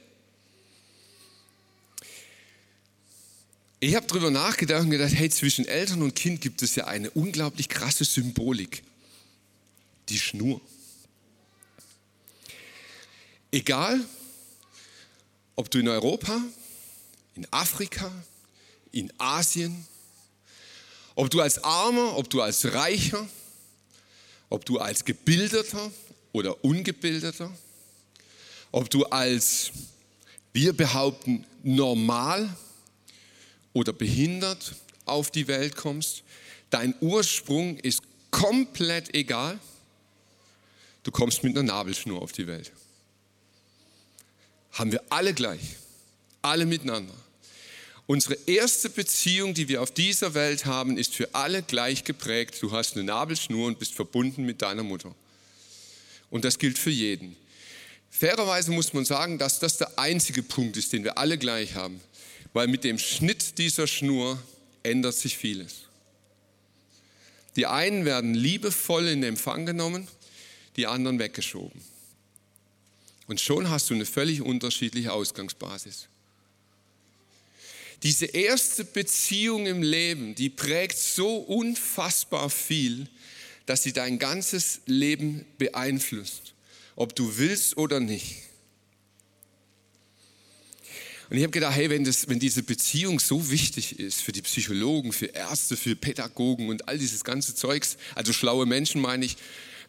Ich 3.78 3.94
habe 3.94 4.06
darüber 4.06 4.30
nachgedacht 4.30 4.84
und 4.84 4.90
gedacht, 4.90 5.12
hey, 5.14 5.28
zwischen 5.28 5.66
Eltern 5.66 6.00
und 6.00 6.14
Kind 6.14 6.40
gibt 6.40 6.62
es 6.62 6.76
ja 6.76 6.86
eine 6.86 7.10
unglaublich 7.10 7.68
krasse 7.68 8.06
Symbolik. 8.06 8.82
Die 10.08 10.18
Schnur. 10.18 10.62
Egal, 13.52 14.00
ob 15.56 15.70
du 15.70 15.78
in 15.78 15.88
Europa, 15.88 16.42
in 17.34 17.46
Afrika, 17.52 18.10
in 18.92 19.12
Asien, 19.18 19.86
ob 21.14 21.30
du 21.30 21.40
als 21.40 21.62
Armer, 21.62 22.16
ob 22.16 22.30
du 22.30 22.40
als 22.40 22.72
Reicher, 22.72 23.28
ob 24.48 24.64
du 24.64 24.78
als 24.78 25.04
Gebildeter 25.04 25.90
oder 26.32 26.64
Ungebildeter, 26.64 27.50
ob 28.72 28.90
du 28.90 29.04
als, 29.04 29.70
wir 30.52 30.72
behaupten, 30.72 31.44
normal 31.62 32.54
oder 33.72 33.92
behindert 33.92 34.74
auf 35.04 35.30
die 35.30 35.46
Welt 35.48 35.76
kommst. 35.76 36.22
Dein 36.70 36.94
Ursprung 37.00 37.76
ist 37.78 38.02
komplett 38.30 39.14
egal. 39.14 39.58
Du 41.02 41.10
kommst 41.10 41.42
mit 41.42 41.56
einer 41.56 41.64
Nabelschnur 41.64 42.20
auf 42.20 42.32
die 42.32 42.46
Welt. 42.46 42.72
Haben 44.72 44.92
wir 44.92 45.02
alle 45.10 45.34
gleich, 45.34 45.76
alle 46.42 46.66
miteinander. 46.66 47.14
Unsere 48.06 48.36
erste 48.46 48.90
Beziehung, 48.90 49.54
die 49.54 49.68
wir 49.68 49.82
auf 49.82 49.92
dieser 49.92 50.34
Welt 50.34 50.66
haben, 50.66 50.98
ist 50.98 51.14
für 51.14 51.34
alle 51.34 51.62
gleich 51.62 52.04
geprägt. 52.04 52.56
Du 52.60 52.72
hast 52.72 52.96
eine 52.96 53.04
Nabelschnur 53.04 53.68
und 53.68 53.78
bist 53.78 53.94
verbunden 53.94 54.44
mit 54.44 54.62
deiner 54.62 54.82
Mutter. 54.82 55.14
Und 56.28 56.44
das 56.44 56.58
gilt 56.58 56.78
für 56.78 56.90
jeden. 56.90 57.36
Fairerweise 58.10 58.72
muss 58.72 58.92
man 58.92 59.04
sagen, 59.04 59.38
dass 59.38 59.60
das 59.60 59.78
der 59.78 59.98
einzige 59.98 60.42
Punkt 60.42 60.76
ist, 60.76 60.92
den 60.92 61.04
wir 61.04 61.18
alle 61.18 61.38
gleich 61.38 61.76
haben 61.76 62.00
weil 62.52 62.68
mit 62.68 62.84
dem 62.84 62.98
Schnitt 62.98 63.58
dieser 63.58 63.86
Schnur 63.86 64.42
ändert 64.82 65.14
sich 65.14 65.36
vieles. 65.36 65.82
Die 67.56 67.66
einen 67.66 68.04
werden 68.04 68.34
liebevoll 68.34 69.08
in 69.08 69.22
Empfang 69.22 69.66
genommen, 69.66 70.08
die 70.76 70.86
anderen 70.86 71.18
weggeschoben. 71.18 71.80
Und 73.26 73.40
schon 73.40 73.70
hast 73.70 73.90
du 73.90 73.94
eine 73.94 74.06
völlig 74.06 74.42
unterschiedliche 74.42 75.12
Ausgangsbasis. 75.12 76.08
Diese 78.02 78.26
erste 78.26 78.84
Beziehung 78.84 79.66
im 79.66 79.82
Leben, 79.82 80.34
die 80.34 80.48
prägt 80.48 80.98
so 80.98 81.36
unfassbar 81.36 82.48
viel, 82.48 83.08
dass 83.66 83.82
sie 83.82 83.92
dein 83.92 84.18
ganzes 84.18 84.80
Leben 84.86 85.44
beeinflusst, 85.58 86.54
ob 86.96 87.14
du 87.14 87.36
willst 87.36 87.76
oder 87.76 88.00
nicht. 88.00 88.36
Und 91.28 91.36
ich 91.36 91.44
habe 91.44 91.52
gedacht, 91.52 91.76
hey, 91.76 91.88
wenn, 91.90 92.02
das, 92.02 92.28
wenn 92.28 92.40
diese 92.40 92.64
Beziehung 92.64 93.20
so 93.20 93.50
wichtig 93.50 94.00
ist 94.00 94.20
für 94.20 94.32
die 94.32 94.42
Psychologen, 94.42 95.12
für 95.12 95.26
Ärzte, 95.26 95.76
für 95.76 95.94
Pädagogen 95.94 96.68
und 96.68 96.88
all 96.88 96.98
dieses 96.98 97.22
ganze 97.22 97.54
Zeugs, 97.54 97.98
also 98.16 98.32
schlaue 98.32 98.66
Menschen 98.66 99.00
meine 99.00 99.24
ich, 99.24 99.36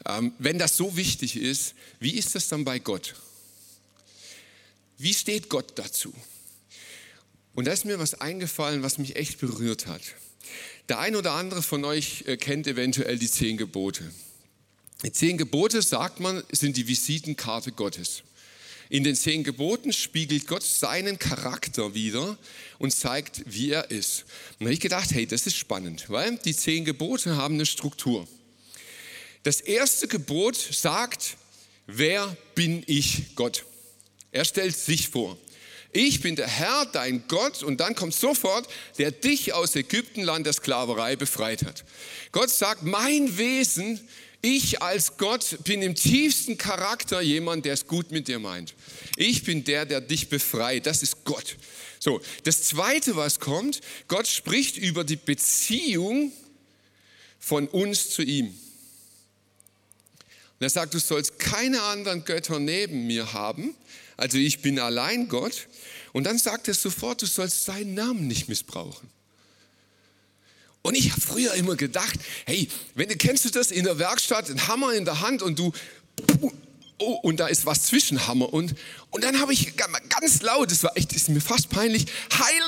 ähm, 0.06 0.34
wenn 0.38 0.60
das 0.60 0.78
so 0.78 0.96
wichtig 0.96 1.38
ist, 1.38 1.74
wie 2.00 2.12
ist 2.12 2.36
das 2.36 2.48
dann 2.48 2.64
bei 2.64 2.78
Gott? 2.78 3.16
Wie 5.00 5.14
steht 5.14 5.50
Gott 5.50 5.72
dazu? 5.76 6.14
Und 7.54 7.66
da 7.66 7.74
ist 7.74 7.86
mir 7.86 8.00
was 8.00 8.20
eingefallen, 8.22 8.84
was 8.84 8.98
mich 8.98 9.16
echt 9.16 9.40
berührt 9.40 9.88
hat. 9.88 10.02
Der 10.90 11.00
ein 11.00 11.16
oder 11.16 11.34
andere 11.34 11.62
von 11.62 11.86
euch 11.86 12.24
äh, 12.28 12.38
kennt 12.38 12.68
eventuell 12.68 13.18
die 13.18 13.30
zehn 13.30 13.58
Gebote. 13.58 14.12
Die 15.04 15.12
zehn 15.12 15.38
Gebote, 15.38 15.82
sagt 15.82 16.20
man, 16.20 16.44
sind 16.52 16.78
die 16.78 16.88
Visitenkarte 16.88 17.72
Gottes. 17.72 18.24
In 18.90 19.04
den 19.04 19.16
zehn 19.16 19.44
Geboten 19.44 19.94
spiegelt 19.94 20.48
Gott 20.48 20.64
seinen 20.64 21.18
Charakter 21.18 21.94
wieder 21.94 22.38
und 22.78 22.92
zeigt, 22.92 23.42
wie 23.46 23.72
er 23.72 23.90
ist. 23.90 24.26
Und 24.54 24.62
da 24.62 24.66
habe 24.66 24.74
ich 24.74 24.80
gedacht, 24.82 25.12
hey, 25.14 25.26
das 25.26 25.48
ist 25.48 25.56
spannend, 25.56 26.10
weil 26.10 26.38
die 26.38 26.56
zehn 26.56 26.84
Gebote 26.84 27.38
haben 27.38 27.54
eine 27.54 27.66
Struktur. 27.66 28.28
Das 29.44 29.62
erste 29.62 30.08
Gebot 30.08 30.56
sagt, 30.58 31.38
wer 31.88 32.36
bin 32.54 32.84
ich 32.86 33.34
Gott? 33.36 33.66
Er 34.32 34.46
stellt 34.46 34.76
sich 34.76 35.10
vor. 35.10 35.38
Ich 35.94 36.22
bin 36.22 36.36
der 36.36 36.48
Herr, 36.48 36.86
dein 36.86 37.24
Gott, 37.28 37.64
und 37.64 37.80
dann 37.80 37.96
kommt 37.96 38.14
sofort, 38.14 38.68
der 38.98 39.12
dich 39.12 39.54
aus 39.54 39.76
Ägyptenland 39.76 40.46
der 40.46 40.54
Sklaverei 40.54 41.16
befreit 41.16 41.64
hat. 41.64 41.84
Gott 42.32 42.50
sagt, 42.50 42.84
mein 42.84 43.38
Wesen 43.38 44.00
ich 44.44 44.82
als 44.82 45.18
Gott 45.18 45.60
bin 45.66 45.84
im 45.84 45.94
tiefsten 45.94 46.58
Charakter 46.58 47.22
jemand, 47.22 47.66
der 47.66 47.74
es 47.74 47.86
gut 47.86 48.12
mit 48.12 48.28
dir 48.28 48.40
meint. 48.40 48.74
Ich 49.16 49.44
bin 49.44 49.64
der, 49.64 49.86
der 49.86 50.02
dich 50.02 50.30
befreit. 50.30 50.88
Das 50.88 51.04
ist 51.04 51.24
Gott. 51.26 51.58
So, 52.00 52.20
das 52.44 52.64
zweite, 52.64 53.16
was 53.16 53.40
kommt, 53.40 53.82
Gott 54.08 54.28
spricht 54.28 54.78
über 54.78 55.04
die 55.04 55.16
Beziehung 55.16 56.32
von 57.40 57.68
uns 57.68 58.10
zu 58.10 58.24
ihm. 58.24 58.48
Und 58.48 58.56
er 60.60 60.70
sagt, 60.72 60.96
du 60.96 61.00
sollst 61.00 61.38
keine 61.38 61.84
anderen 61.84 62.26
Götter 62.26 62.58
neben 62.58 63.06
mir 63.06 63.34
haben. 63.34 63.76
Also 64.18 64.40
ich 64.40 64.62
bin 64.62 64.80
allein 64.80 65.28
Gott. 65.28 65.68
Und 66.14 66.26
dann 66.26 66.38
sagt 66.38 66.68
er 66.68 66.74
sofort, 66.74 67.22
du 67.22 67.26
sollst 67.26 67.66
seinen 67.66 67.94
Namen 67.94 68.28
nicht 68.28 68.50
missbrauchen. 68.50 69.10
Und 70.82 70.96
ich 70.96 71.12
habe 71.12 71.22
früher 71.22 71.54
immer 71.54 71.76
gedacht, 71.76 72.20
hey, 72.46 72.68
wenn 72.96 73.08
du 73.08 73.16
kennst 73.16 73.46
du 73.46 73.50
das 73.50 73.72
in 73.72 73.84
der 73.84 74.00
Werkstatt, 74.00 74.50
ein 74.50 74.68
Hammer 74.68 74.94
in 74.94 75.06
der 75.06 75.22
Hand 75.22 75.42
und 75.42 75.60
du 75.60 75.72
oh, 76.98 77.14
und 77.22 77.40
da 77.40 77.48
ist 77.48 77.66
was 77.66 77.86
zwischen 77.86 78.28
Hammer 78.28 78.52
und 78.52 78.74
und 79.12 79.24
dann 79.24 79.40
habe 79.40 79.54
ich 79.54 79.76
ganz 79.76 80.42
laut, 80.42 80.72
das 80.72 80.84
war 80.84 80.98
echt, 80.98 81.12
das 81.12 81.24
ist 81.24 81.30
mir 81.30 81.42
fast 81.42 81.70
peinlich, 81.70 82.08
heil 82.34 82.62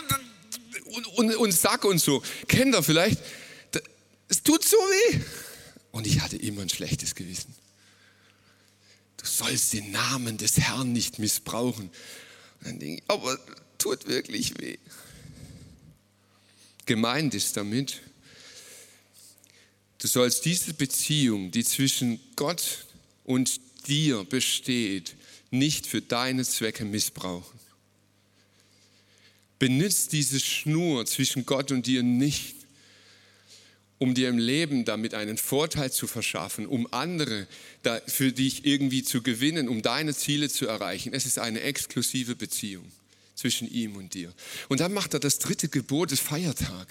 und, 0.94 1.08
und, 1.08 1.36
und 1.36 1.52
Sack 1.52 1.86
und 1.86 2.00
so. 2.00 2.22
Kennt 2.48 2.76
ihr 2.76 2.84
vielleicht? 2.84 3.20
Es 4.28 4.42
tut 4.42 4.64
so 4.64 4.78
weh. 4.78 5.20
Und 5.92 6.08
ich 6.08 6.22
hatte 6.22 6.38
immer 6.38 6.62
ein 6.62 6.70
schlechtes 6.70 7.14
Gewissen. 7.14 7.54
Du 9.18 9.26
sollst 9.26 9.74
den 9.74 9.92
Namen 9.92 10.38
des 10.38 10.58
Herrn 10.58 10.92
nicht 10.92 11.20
missbrauchen. 11.20 11.92
Dann 12.64 12.80
denke 12.80 13.02
ich, 13.04 13.04
aber 13.10 13.38
tut 13.78 14.08
wirklich 14.08 14.60
weh. 14.60 14.78
Gemeint 16.86 17.34
ist 17.34 17.56
damit, 17.56 18.02
du 20.00 20.08
sollst 20.08 20.46
diese 20.46 20.74
Beziehung, 20.74 21.52
die 21.52 21.64
zwischen 21.64 22.20
Gott 22.36 22.86
und 23.24 23.60
dir 23.88 24.24
besteht, 24.26 25.16
nicht 25.50 25.88
für 25.88 26.02
deine 26.02 26.44
Zwecke 26.44 26.84
missbrauchen. 26.84 27.60
Benützt 29.60 30.12
diese 30.12 30.40
Schnur 30.40 31.06
zwischen 31.06 31.46
Gott 31.46 31.72
und 31.72 31.88
dir 31.88 32.04
nicht, 32.04 32.56
um 34.00 34.14
dir 34.14 34.30
im 34.30 34.38
Leben 34.38 34.86
damit 34.86 35.14
einen 35.14 35.38
Vorteil 35.38 35.92
zu 35.92 36.08
verschaffen, 36.08 36.66
um 36.66 36.92
andere 36.92 37.48
für 38.08 38.32
dich 38.32 38.66
irgendwie 38.66 39.04
zu 39.04 39.22
gewinnen, 39.22 39.70
um 39.70 39.82
deine 39.82 40.14
Ziele 40.16 40.50
zu 40.50 40.68
erreichen. 40.68 41.14
Es 41.14 41.26
ist 41.26 41.40
eine 41.40 41.62
exklusive 41.62 42.36
Beziehung 42.36 42.92
zwischen 43.36 43.70
ihm 43.70 43.96
und 43.96 44.14
dir. 44.14 44.34
Und 44.70 44.80
dann 44.80 44.94
macht 44.94 45.14
er 45.14 45.20
das 45.20 45.40
dritte 45.40 45.70
Gebot 45.70 46.12
des 46.12 46.20
Feiertag. 46.20 46.88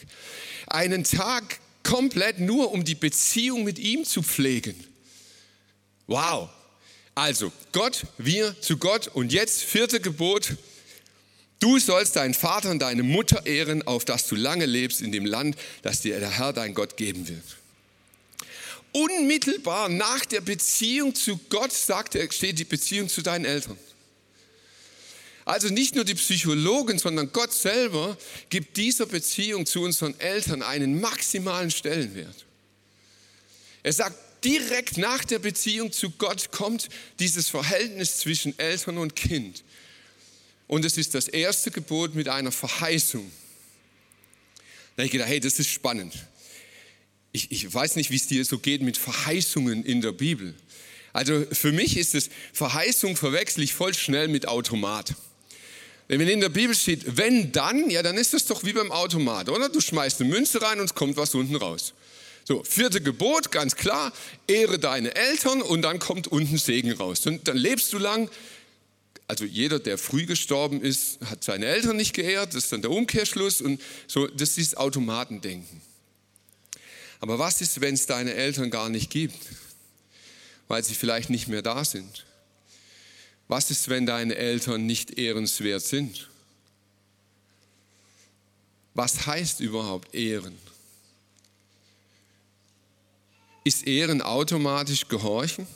Einen 0.67 1.05
Tag 1.05 1.61
komplett 1.83 2.41
nur, 2.41 2.73
um 2.73 2.85
die 2.85 2.95
Beziehung 2.95 3.65
mit 3.65 3.79
ihm 3.79 4.05
zu 4.05 4.23
pflegen. 4.23 4.75
Wow. 6.07 6.49
Also, 7.15 7.53
Gott, 7.73 8.07
wir 8.19 8.59
zu 8.61 8.79
Gott 8.79 9.09
und 9.09 9.33
jetzt 9.33 9.63
vierte 9.63 10.01
Gebot. 10.01 10.57
Du 11.63 11.79
sollst 11.79 12.17
deinen 12.17 12.35
Vater 12.35 12.73
und 12.73 12.81
deine 12.81 13.05
Mutter 13.05 13.47
ehren, 13.47 13.87
auf 13.87 14.05
dass 14.05 14.27
du 14.27 14.35
lange 14.35 14.67
lebst 14.67 15.01
in 15.01 15.13
dem 15.13 15.25
Land, 15.25 15.57
das 15.83 16.01
dir 16.01 16.19
der 16.19 16.29
Herr 16.29 16.53
dein 16.53 16.75
Gott 16.75 16.97
geben 16.97 17.29
wird. 17.29 17.45
Unmittelbar 18.91 19.89
nach 19.89 20.25
der 20.25 20.41
Beziehung 20.41 21.15
zu 21.15 21.39
Gott 21.51 21.73
sagt 21.73 22.17
er, 22.17 22.31
steht 22.33 22.59
die 22.59 22.65
Beziehung 22.65 23.09
zu 23.09 23.23
deinen 23.23 23.45
Eltern. 23.45 23.79
Also 25.45 25.69
nicht 25.69 25.95
nur 25.95 26.05
die 26.05 26.17
Psychologen, 26.17 26.99
sondern 26.99 27.31
Gott 27.31 27.53
selber 27.53 28.19
gibt 28.51 28.77
dieser 28.77 29.07
Beziehung 29.07 29.65
zu 29.65 29.83
unseren 29.83 30.19
Eltern 30.19 30.63
einen 30.63 31.01
maximalen 31.01 31.71
Stellenwert. 31.71 32.45
Er 33.85 33.93
sagt, 33.93 34.17
direkt 34.45 34.97
nach 34.97 35.25
der 35.25 35.39
Beziehung 35.39 35.93
zu 35.93 36.11
Gott 36.11 36.51
kommt 36.51 36.89
dieses 37.21 37.49
Verhältnis 37.49 38.19
zwischen 38.19 38.59
Eltern 38.59 38.99
und 38.99 39.15
Kind. 39.15 39.63
Und 40.67 40.85
es 40.85 40.97
ist 40.97 41.15
das 41.15 41.29
erste 41.29 41.71
Gebot 41.71 42.15
mit 42.15 42.29
einer 42.29 42.53
Verheißung. 42.53 43.31
Da 44.97 45.03
ich 45.03 45.11
gedacht, 45.11 45.29
hey, 45.29 45.41
das 45.41 45.59
ist 45.59 45.69
spannend. 45.69 46.15
Ich, 47.33 47.51
ich 47.51 47.73
weiß 47.73 47.97
nicht, 47.97 48.11
wie 48.11 48.17
es 48.17 48.27
dir 48.27 48.45
so 48.45 48.59
geht 48.59 48.83
mit 48.83 48.99
Verheißungen 48.99 49.85
in 49.85 50.01
der 50.01 50.13
Bibel. 50.13 50.55
Also 51.13 51.45
für 51.53 51.73
mich 51.73 51.97
ist 51.97 52.15
es, 52.15 52.31
Verheißung 52.53 53.17
verwechsel 53.17 53.65
ich 53.65 53.75
voll 53.75 53.95
schnell 53.95 54.29
mit 54.29 54.49
Automat. 54.49 55.15
Wenn 56.09 56.29
in 56.29 56.41
der 56.41 56.49
Bibel 56.49 56.75
steht, 56.75 57.17
wenn 57.17 57.53
dann, 57.53 57.89
ja, 57.89 58.03
dann 58.03 58.19
ist 58.19 58.35
das 58.35 58.45
doch 58.45 58.65
wie 58.65 58.73
beim 58.73 58.91
Automat, 58.91 59.49
oder? 59.49 59.69
Du 59.69 59.81
schmeißt 59.81 60.21
eine 60.21 60.31
Münze 60.31 60.61
rein 60.61 60.79
und 60.79 60.87
es 60.87 60.95
kommt 60.95 61.17
was 61.17 61.35
unten 61.35 61.57
raus. 61.57 61.95
So, 62.45 62.65
vierte 62.65 63.01
Gebot, 63.01 63.51
ganz 63.51 63.77
klar, 63.77 64.13
ehre 64.47 64.79
deine 64.79 65.15
Eltern 65.15 65.63
und 65.63 65.83
dann 65.83 66.01
kommt 66.01 66.27
unten 66.27 66.59
Segen 66.59 66.93
raus. 66.93 67.25
Und 67.27 67.47
dann 67.47 67.57
lebst 67.57 67.93
du 67.93 67.99
lang. 67.99 68.29
Also 69.33 69.47
jeder, 69.47 69.79
der 69.79 69.97
früh 69.97 70.27
gestorben 70.27 70.83
ist, 70.83 71.19
hat 71.25 71.43
seine 71.43 71.65
Eltern 71.65 71.97
nicht 71.97 72.13
geehrt, 72.13 72.49
das 72.49 72.65
ist 72.65 72.73
dann 72.75 72.83
der 72.83 72.91
Umkehrschluss 72.91 73.63
und 73.63 73.81
so, 74.07 74.27
das 74.27 74.59
ist 74.59 74.77
Automatendenken. 74.77 75.81
Aber 77.19 77.39
was 77.39 77.63
ist, 77.63 77.81
wenn 77.81 77.95
es 77.95 78.05
deine 78.05 78.35
Eltern 78.35 78.71
gar 78.71 78.91
nicht 78.91 79.09
gibt, 79.09 79.39
weil 80.69 80.85
sie 80.85 80.95
vielleicht 80.95 81.31
nicht 81.31 81.49
mehr 81.49 81.63
da 81.63 81.83
sind? 81.83 82.27
Was 83.49 83.71
ist, 83.71 83.89
wenn 83.89 84.05
deine 84.05 84.35
Eltern 84.35 84.85
nicht 84.85 85.19
ehrenswert 85.19 85.83
sind? 85.83 86.29
Was 88.93 89.25
heißt 89.25 89.61
überhaupt 89.61 90.15
Ehren? 90.15 90.59
Ist 93.65 93.87
Ehren 93.87 94.21
automatisch 94.21 95.09
Gehorchen? 95.09 95.67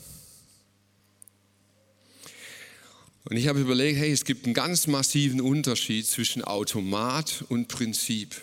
Und 3.28 3.36
ich 3.36 3.48
habe 3.48 3.60
überlegt, 3.60 3.98
hey, 3.98 4.12
es 4.12 4.24
gibt 4.24 4.44
einen 4.44 4.54
ganz 4.54 4.86
massiven 4.86 5.40
Unterschied 5.40 6.06
zwischen 6.06 6.42
Automat 6.42 7.44
und 7.48 7.68
Prinzip. 7.68 8.34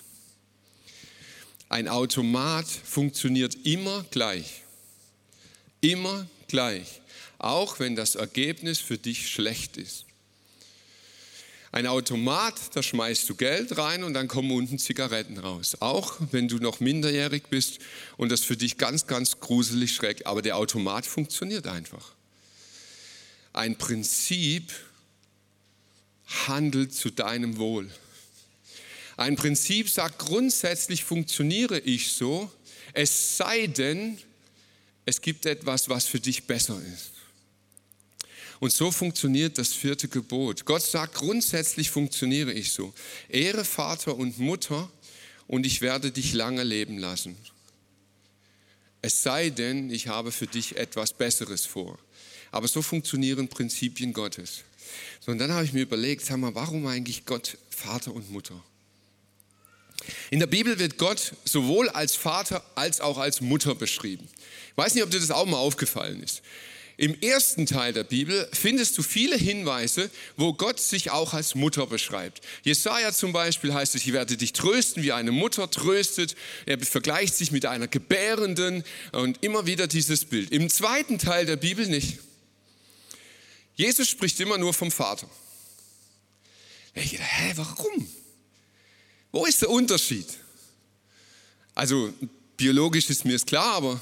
Ein 1.70 1.88
Automat 1.88 2.68
funktioniert 2.68 3.56
immer 3.66 4.06
gleich. 4.12 4.62
Immer 5.82 6.28
gleich 6.48 7.02
auch 7.44 7.80
wenn 7.80 7.96
das 7.96 8.16
Ergebnis 8.16 8.80
für 8.80 8.98
dich 8.98 9.30
schlecht 9.30 9.78
ist. 9.78 10.06
Ein 11.74 11.88
Automat, 11.88 12.54
da 12.74 12.84
schmeißt 12.84 13.28
du 13.30 13.36
Geld 13.36 13.78
rein 13.78 14.04
und 14.04 14.14
dann 14.14 14.28
kommen 14.28 14.52
unten 14.52 14.78
Zigaretten 14.78 15.40
raus. 15.40 15.76
Auch 15.80 16.16
wenn 16.32 16.48
du 16.48 16.58
noch 16.58 16.80
minderjährig 16.80 17.44
bist 17.50 17.80
und 18.16 18.32
das 18.32 18.42
für 18.42 18.56
dich 18.56 18.78
ganz, 18.78 19.08
ganz 19.08 19.40
gruselig 19.40 19.94
schreck. 19.94 20.22
Aber 20.26 20.42
der 20.42 20.56
Automat 20.56 21.06
funktioniert 21.06 21.68
einfach. 21.68 22.14
Ein 23.54 23.78
Prinzip 23.78 24.74
handelt 26.48 26.94
zu 26.94 27.12
deinem 27.12 27.58
Wohl. 27.58 27.90
Ein 29.16 29.36
Prinzip 29.36 29.90
sagt 29.90 30.20
grundsätzlich 30.20 31.04
funktioniere 31.04 31.80
ich 31.80 32.12
so, 32.12 32.52
es 32.94 33.38
sei 33.38 33.68
denn, 33.68 34.18
es 35.06 35.22
gibt 35.22 35.46
etwas, 35.46 35.88
was 35.88 36.06
für 36.06 36.20
dich 36.20 36.46
besser 36.46 36.82
ist. 36.94 37.12
Und 38.60 38.72
so 38.72 38.92
funktioniert 38.92 39.58
das 39.58 39.74
vierte 39.74 40.08
Gebot. 40.08 40.66
Gott 40.66 40.82
sagt, 40.82 41.16
grundsätzlich 41.16 41.92
funktioniere 41.92 42.54
ich 42.54 42.72
so. 42.72 42.94
Ehre 43.28 43.66
Vater 43.66 44.16
und 44.16 44.40
Mutter 44.40 44.90
und 45.48 45.66
ich 45.66 45.82
werde 45.82 46.12
dich 46.12 46.34
lange 46.34 46.64
leben 46.64 46.98
lassen. 46.98 47.36
Es 49.02 49.22
sei 49.22 49.50
denn, 49.50 49.92
ich 49.92 50.08
habe 50.08 50.32
für 50.32 50.48
dich 50.48 50.78
etwas 50.78 51.12
Besseres 51.14 51.66
vor. 51.66 52.00
Aber 52.54 52.68
so 52.68 52.84
funktionieren 52.84 53.48
Prinzipien 53.48 54.14
Gottes. 54.14 54.64
So, 55.20 55.32
und 55.32 55.40
dann 55.40 55.52
habe 55.52 55.66
ich 55.66 55.74
mir 55.74 55.82
überlegt, 55.82 56.24
sag 56.24 56.38
mal, 56.38 56.54
warum 56.54 56.86
eigentlich 56.86 57.26
Gott 57.26 57.58
Vater 57.72 58.14
und 58.14 58.32
Mutter? 58.32 58.62
In 60.30 60.40
der 60.40 60.48
Bibel 60.48 60.78
wird 60.78 61.00
Gott 61.00 61.34
sowohl 61.46 61.90
als 61.90 62.16
Vater 62.16 62.64
als 62.76 63.02
auch 63.02 63.18
als 63.18 63.42
Mutter 63.42 63.74
beschrieben. 63.74 64.28
Ich 64.70 64.78
weiß 64.78 64.94
nicht, 64.94 65.04
ob 65.04 65.10
dir 65.10 65.20
das 65.20 65.32
auch 65.32 65.48
mal 65.48 65.58
aufgefallen 65.58 66.22
ist. 66.22 66.44
Im 66.96 67.20
ersten 67.22 67.66
Teil 67.66 67.92
der 67.92 68.04
Bibel 68.04 68.48
findest 68.54 69.00
du 69.00 69.02
viele 69.02 69.36
Hinweise, 69.36 70.12
wo 70.38 70.54
Gott 70.54 70.80
sich 70.80 71.10
auch 71.10 71.34
als 71.34 71.56
Mutter 71.56 71.88
beschreibt. 71.88 72.42
Jesaja 72.62 73.12
zum 73.12 73.34
Beispiel 73.34 73.74
heißt 73.74 73.96
es, 73.96 74.06
ich 74.06 74.14
werde 74.14 74.38
dich 74.38 74.54
trösten, 74.54 75.02
wie 75.02 75.12
eine 75.12 75.32
Mutter 75.32 75.72
tröstet. 75.72 76.36
Er 76.68 76.80
vergleicht 76.80 77.34
sich 77.34 77.52
mit 77.52 77.66
einer 77.66 77.88
Gebärenden 77.88 78.84
und 79.12 79.44
immer 79.44 79.66
wieder 79.66 79.88
dieses 79.88 80.26
Bild. 80.26 80.52
Im 80.52 80.70
zweiten 80.70 81.18
Teil 81.18 81.48
der 81.48 81.56
Bibel 81.56 81.88
nicht. 81.88 82.20
Jesus 83.76 84.10
spricht 84.10 84.40
immer 84.40 84.58
nur 84.58 84.74
vom 84.74 84.92
Vater. 84.92 85.28
Ich 86.96 87.12
dachte, 87.12 87.24
hä, 87.24 87.54
warum? 87.56 88.08
Wo 89.32 89.46
ist 89.46 89.62
der 89.62 89.70
Unterschied? 89.70 90.28
Also 91.74 92.14
biologisch 92.56 93.10
ist 93.10 93.26
mir 93.26 93.36
es 93.36 93.46
klar, 93.46 93.74
aber 93.74 94.00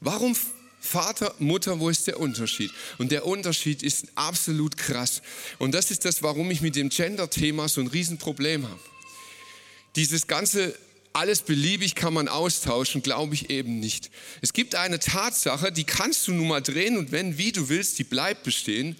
warum 0.00 0.36
Vater, 0.78 1.34
Mutter, 1.38 1.80
wo 1.80 1.88
ist 1.88 2.06
der 2.06 2.20
Unterschied? 2.20 2.70
Und 2.98 3.10
der 3.10 3.26
Unterschied 3.26 3.82
ist 3.82 4.06
absolut 4.14 4.76
krass. 4.76 5.22
Und 5.58 5.72
das 5.72 5.90
ist 5.90 6.04
das, 6.04 6.22
warum 6.22 6.50
ich 6.50 6.60
mit 6.60 6.76
dem 6.76 6.90
Gender-Thema 6.90 7.68
so 7.68 7.80
ein 7.80 7.88
Riesenproblem 7.88 8.68
habe. 8.68 8.80
Dieses 9.96 10.26
ganze 10.26 10.78
alles 11.16 11.40
beliebig 11.40 11.94
kann 11.94 12.12
man 12.12 12.28
austauschen, 12.28 13.02
glaube 13.02 13.34
ich 13.34 13.48
eben 13.48 13.80
nicht. 13.80 14.10
Es 14.42 14.52
gibt 14.52 14.74
eine 14.74 14.98
Tatsache, 14.98 15.72
die 15.72 15.84
kannst 15.84 16.28
du 16.28 16.32
nun 16.32 16.48
mal 16.48 16.60
drehen 16.60 16.98
und 16.98 17.10
wenn, 17.10 17.38
wie 17.38 17.52
du 17.52 17.70
willst, 17.70 17.98
die 17.98 18.04
bleibt 18.04 18.42
bestehen. 18.42 18.96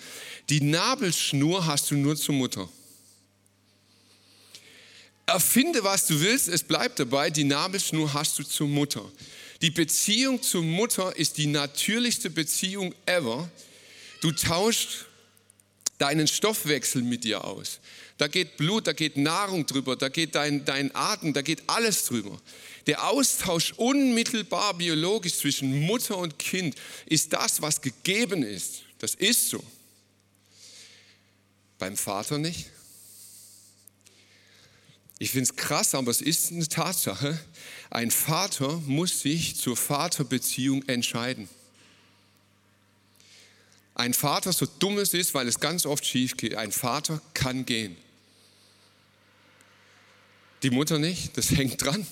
Die 0.49 0.63
Nabelschnur 0.63 1.67
hast 1.67 1.91
du 1.91 1.95
nur 1.95 2.17
zur 2.17 2.35
Mutter. 2.35 2.69
Erfinde, 5.27 5.85
was 5.85 6.07
du 6.07 6.21
willst, 6.21 6.49
es 6.49 6.63
bleibt 6.63 7.01
dabei, 7.01 7.31
die 7.31 7.45
Nabelschnur 7.45 8.15
hast 8.15 8.39
du 8.39 8.45
zur 8.45 8.69
Mutter. 8.69 9.05
Die 9.61 9.71
Beziehung 9.71 10.41
zur 10.41 10.63
Mutter 10.63 11.17
ist 11.17 11.37
die 11.37 11.47
natürlichste 11.47 12.31
Beziehung 12.31 12.95
ever. 13.07 13.51
Du 14.21 14.33
tauschst 14.33 15.06
deinen 15.99 16.27
Stoffwechsel 16.27 17.03
mit 17.03 17.25
dir 17.25 17.45
aus. 17.45 17.81
Da 18.19 18.29
geht 18.29 18.57
Blut, 18.57 18.87
da 18.87 18.93
geht 18.93 19.17
Nahrung 19.17 19.67
drüber, 19.67 19.97
da 19.97 20.09
geht 20.09 20.35
dein, 20.35 20.65
dein 20.65 20.95
Atem, 20.95 21.33
da 21.33 21.43
geht 21.43 21.63
alles 21.67 22.07
drüber. 22.07 22.41
Der 22.87 23.09
Austausch 23.09 23.73
unmittelbar 23.77 24.75
biologisch 24.75 25.37
zwischen 25.37 25.81
Mutter 25.81 26.17
und 26.17 26.39
Kind 26.39 26.77
ist 27.07 27.33
das, 27.33 27.61
was 27.61 27.81
gegeben 27.81 28.43
ist. 28.43 28.83
Das 28.99 29.15
ist 29.15 29.51
so. 29.51 29.63
Beim 31.79 31.97
Vater 31.97 32.39
nicht. 32.39 32.67
Ich 35.19 35.31
finde 35.31 35.51
es 35.51 35.57
krass, 35.57 35.95
aber 35.95 36.11
es 36.11 36.21
ist 36.21 36.53
eine 36.53 36.69
Tatsache. 36.69 37.39
Ein 37.91 38.11
Vater 38.11 38.81
muss 38.87 39.21
sich 39.21 39.57
zur 39.57 39.77
Vaterbeziehung 39.77 40.83
entscheiden. 40.89 41.49
Ein 43.97 44.13
Vater, 44.13 44.53
so 44.53 44.67
dumm 44.67 44.99
es 44.99 45.15
ist, 45.15 45.33
weil 45.33 45.49
es 45.49 45.59
ganz 45.59 45.87
oft 45.87 46.05
schief 46.05 46.37
geht, 46.37 46.55
ein 46.55 46.71
Vater 46.71 47.23
kann 47.33 47.65
gehen. 47.65 47.97
Die 50.63 50.69
Mutter 50.69 50.99
nicht, 50.99 51.35
das 51.39 51.51
hängt 51.57 51.83
dran. 51.83 52.07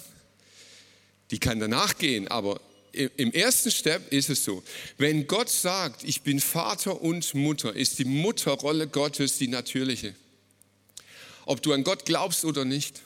Die 1.30 1.38
kann 1.38 1.60
danach 1.60 1.98
gehen, 1.98 2.26
aber 2.28 2.58
im 2.92 3.32
ersten 3.32 3.70
Step 3.70 4.10
ist 4.12 4.30
es 4.30 4.44
so, 4.44 4.62
wenn 4.96 5.26
Gott 5.26 5.50
sagt, 5.50 6.04
ich 6.04 6.22
bin 6.22 6.40
Vater 6.40 7.02
und 7.02 7.34
Mutter, 7.34 7.74
ist 7.74 7.98
die 7.98 8.06
Mutterrolle 8.06 8.86
Gottes 8.86 9.36
die 9.36 9.48
natürliche. 9.48 10.14
Ob 11.44 11.62
du 11.62 11.74
an 11.74 11.84
Gott 11.84 12.06
glaubst 12.06 12.46
oder 12.46 12.64
nicht, 12.64 13.02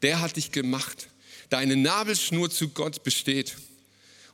der 0.00 0.20
hat 0.22 0.36
dich 0.36 0.52
gemacht. 0.52 1.08
Deine 1.50 1.76
Nabelschnur 1.76 2.50
zu 2.50 2.70
Gott 2.70 3.02
besteht. 3.02 3.56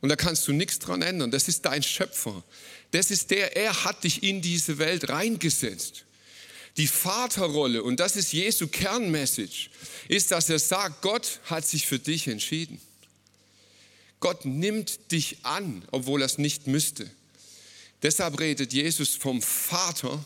Und 0.01 0.09
da 0.09 0.17
kannst 0.17 0.47
du 0.47 0.53
nichts 0.53 0.79
dran 0.79 1.03
ändern. 1.03 1.31
Das 1.31 1.49
ist 1.49 1.65
dein 1.65 1.83
Schöpfer. 1.83 2.45
Das 2.90 3.11
ist 3.11 3.31
der, 3.31 3.57
er 3.57 3.85
hat 3.85 4.05
dich 4.05 4.22
in 4.22 4.42
diese 4.42 4.79
Welt 4.79 5.09
reingesetzt. 5.09 6.05
Die 6.76 6.87
Vaterrolle, 6.87 7.83
und 7.83 8.00
das 8.00 8.16
ist 8.16 8.33
Jesu 8.33 8.68
Kernmessage, 8.68 9.70
ist, 10.09 10.31
dass 10.31 10.48
er 10.48 10.59
sagt, 10.59 11.03
Gott 11.03 11.40
hat 11.44 11.66
sich 11.66 11.87
für 11.87 11.98
dich 11.98 12.29
entschieden. 12.29 12.81
Gott 14.20 14.44
nimmt 14.44 15.12
dich 15.12 15.38
an, 15.44 15.83
obwohl 15.90 16.22
er 16.22 16.26
es 16.26 16.38
nicht 16.38 16.66
müsste. 16.66 17.11
Deshalb 18.03 18.38
redet 18.38 18.72
Jesus 18.72 19.14
vom 19.14 19.42
Vater, 19.42 20.24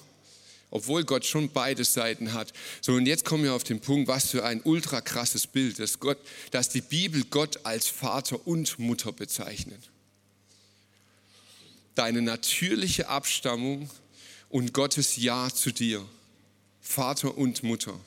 obwohl 0.71 1.05
Gott 1.05 1.25
schon 1.25 1.51
beide 1.51 1.85
Seiten 1.85 2.33
hat. 2.33 2.53
So, 2.81 2.93
und 2.95 3.07
jetzt 3.07 3.25
kommen 3.25 3.45
wir 3.45 3.55
auf 3.55 3.65
den 3.65 3.81
Punkt, 3.81 4.09
was 4.09 4.31
für 4.31 4.45
ein 4.45 4.61
ultra 4.63 5.01
krasses 5.01 5.47
Bild, 5.47 5.79
dass, 5.79 6.01
Gott, 6.01 6.19
dass 6.51 6.69
die 6.69 6.81
Bibel 6.81 7.25
Gott 7.31 7.65
als 7.65 7.87
Vater 7.87 8.47
und 8.47 8.79
Mutter 8.79 9.13
bezeichnet. 9.13 9.91
Deine 11.95 12.23
natürliche 12.23 13.09
Abstammung 13.09 13.91
und 14.49 14.73
Gottes 14.73 15.17
Ja 15.17 15.49
zu 15.53 15.73
dir, 15.73 16.05
Vater 16.81 17.37
und 17.37 17.63
Mutter. 17.63 17.99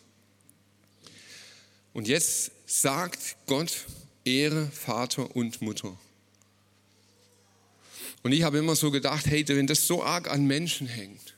Und 1.94 2.08
jetzt 2.08 2.52
sagt 2.66 3.38
Gott, 3.48 3.86
Ehre 4.24 4.68
Vater 4.68 5.36
und 5.36 5.62
Mutter. 5.62 5.98
Und 8.24 8.34
ich 8.34 8.44
habe 8.44 8.58
immer 8.58 8.76
so 8.76 8.92
gedacht, 8.92 9.26
hey, 9.26 9.48
wenn 9.48 9.68
das 9.68 9.88
so 9.88 10.04
arg 10.04 10.30
an 10.30 10.46
Menschen 10.46 10.86
hängt, 10.86 11.34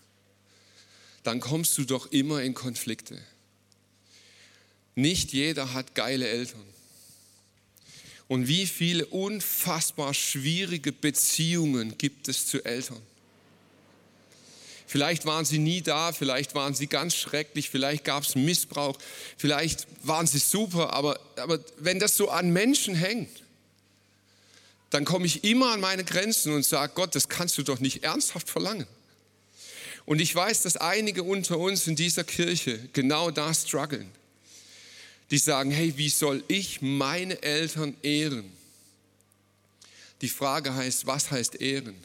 dann 1.23 1.39
kommst 1.39 1.77
du 1.77 1.85
doch 1.85 2.11
immer 2.11 2.41
in 2.41 2.53
Konflikte. 2.53 3.21
Nicht 4.95 5.31
jeder 5.31 5.73
hat 5.73 5.95
geile 5.95 6.27
Eltern. 6.27 6.65
Und 8.29 8.47
wie 8.47 8.67
viele 8.67 9.07
unfassbar 9.07 10.13
schwierige 10.13 10.91
Beziehungen 10.91 11.97
gibt 11.97 12.27
es 12.27 12.45
zu 12.45 12.63
Eltern? 12.63 13.01
Vielleicht 14.85 15.25
waren 15.25 15.45
sie 15.45 15.57
nie 15.57 15.81
da, 15.81 16.11
vielleicht 16.13 16.53
waren 16.53 16.75
sie 16.75 16.85
ganz 16.87 17.15
schrecklich, 17.15 17.71
vielleicht 17.71 18.05
gab 18.05 18.23
es 18.23 18.35
Missbrauch, 18.35 18.97
vielleicht 19.35 19.87
waren 20.03 20.27
sie 20.27 20.37
super, 20.37 20.93
aber, 20.93 21.19
aber 21.37 21.59
wenn 21.79 21.99
das 21.99 22.15
so 22.15 22.29
an 22.29 22.51
Menschen 22.51 22.95
hängt, 22.95 23.43
dann 24.91 25.05
komme 25.05 25.25
ich 25.25 25.43
immer 25.43 25.71
an 25.71 25.79
meine 25.79 26.03
Grenzen 26.03 26.53
und 26.53 26.63
sage, 26.63 26.93
Gott, 26.95 27.15
das 27.15 27.29
kannst 27.29 27.57
du 27.57 27.63
doch 27.63 27.79
nicht 27.79 28.03
ernsthaft 28.03 28.47
verlangen. 28.47 28.87
Und 30.05 30.21
ich 30.21 30.33
weiß, 30.33 30.61
dass 30.63 30.77
einige 30.77 31.23
unter 31.23 31.57
uns 31.57 31.87
in 31.87 31.95
dieser 31.95 32.23
Kirche 32.23 32.79
genau 32.93 33.31
da 33.31 33.53
strugglen. 33.53 34.11
Die 35.31 35.37
sagen, 35.37 35.71
hey, 35.71 35.93
wie 35.97 36.09
soll 36.09 36.43
ich 36.47 36.81
meine 36.81 37.41
Eltern 37.41 37.95
ehren? 38.01 38.51
Die 40.21 40.29
Frage 40.29 40.73
heißt, 40.73 41.05
was 41.05 41.31
heißt 41.31 41.61
ehren? 41.61 41.95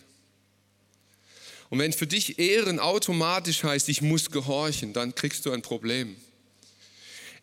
Und 1.70 1.78
wenn 1.80 1.92
für 1.92 2.06
dich 2.06 2.38
Ehren 2.38 2.78
automatisch 2.78 3.64
heißt, 3.64 3.88
ich 3.88 4.02
muss 4.02 4.30
gehorchen, 4.30 4.92
dann 4.92 5.14
kriegst 5.14 5.44
du 5.46 5.50
ein 5.50 5.62
Problem. 5.62 6.14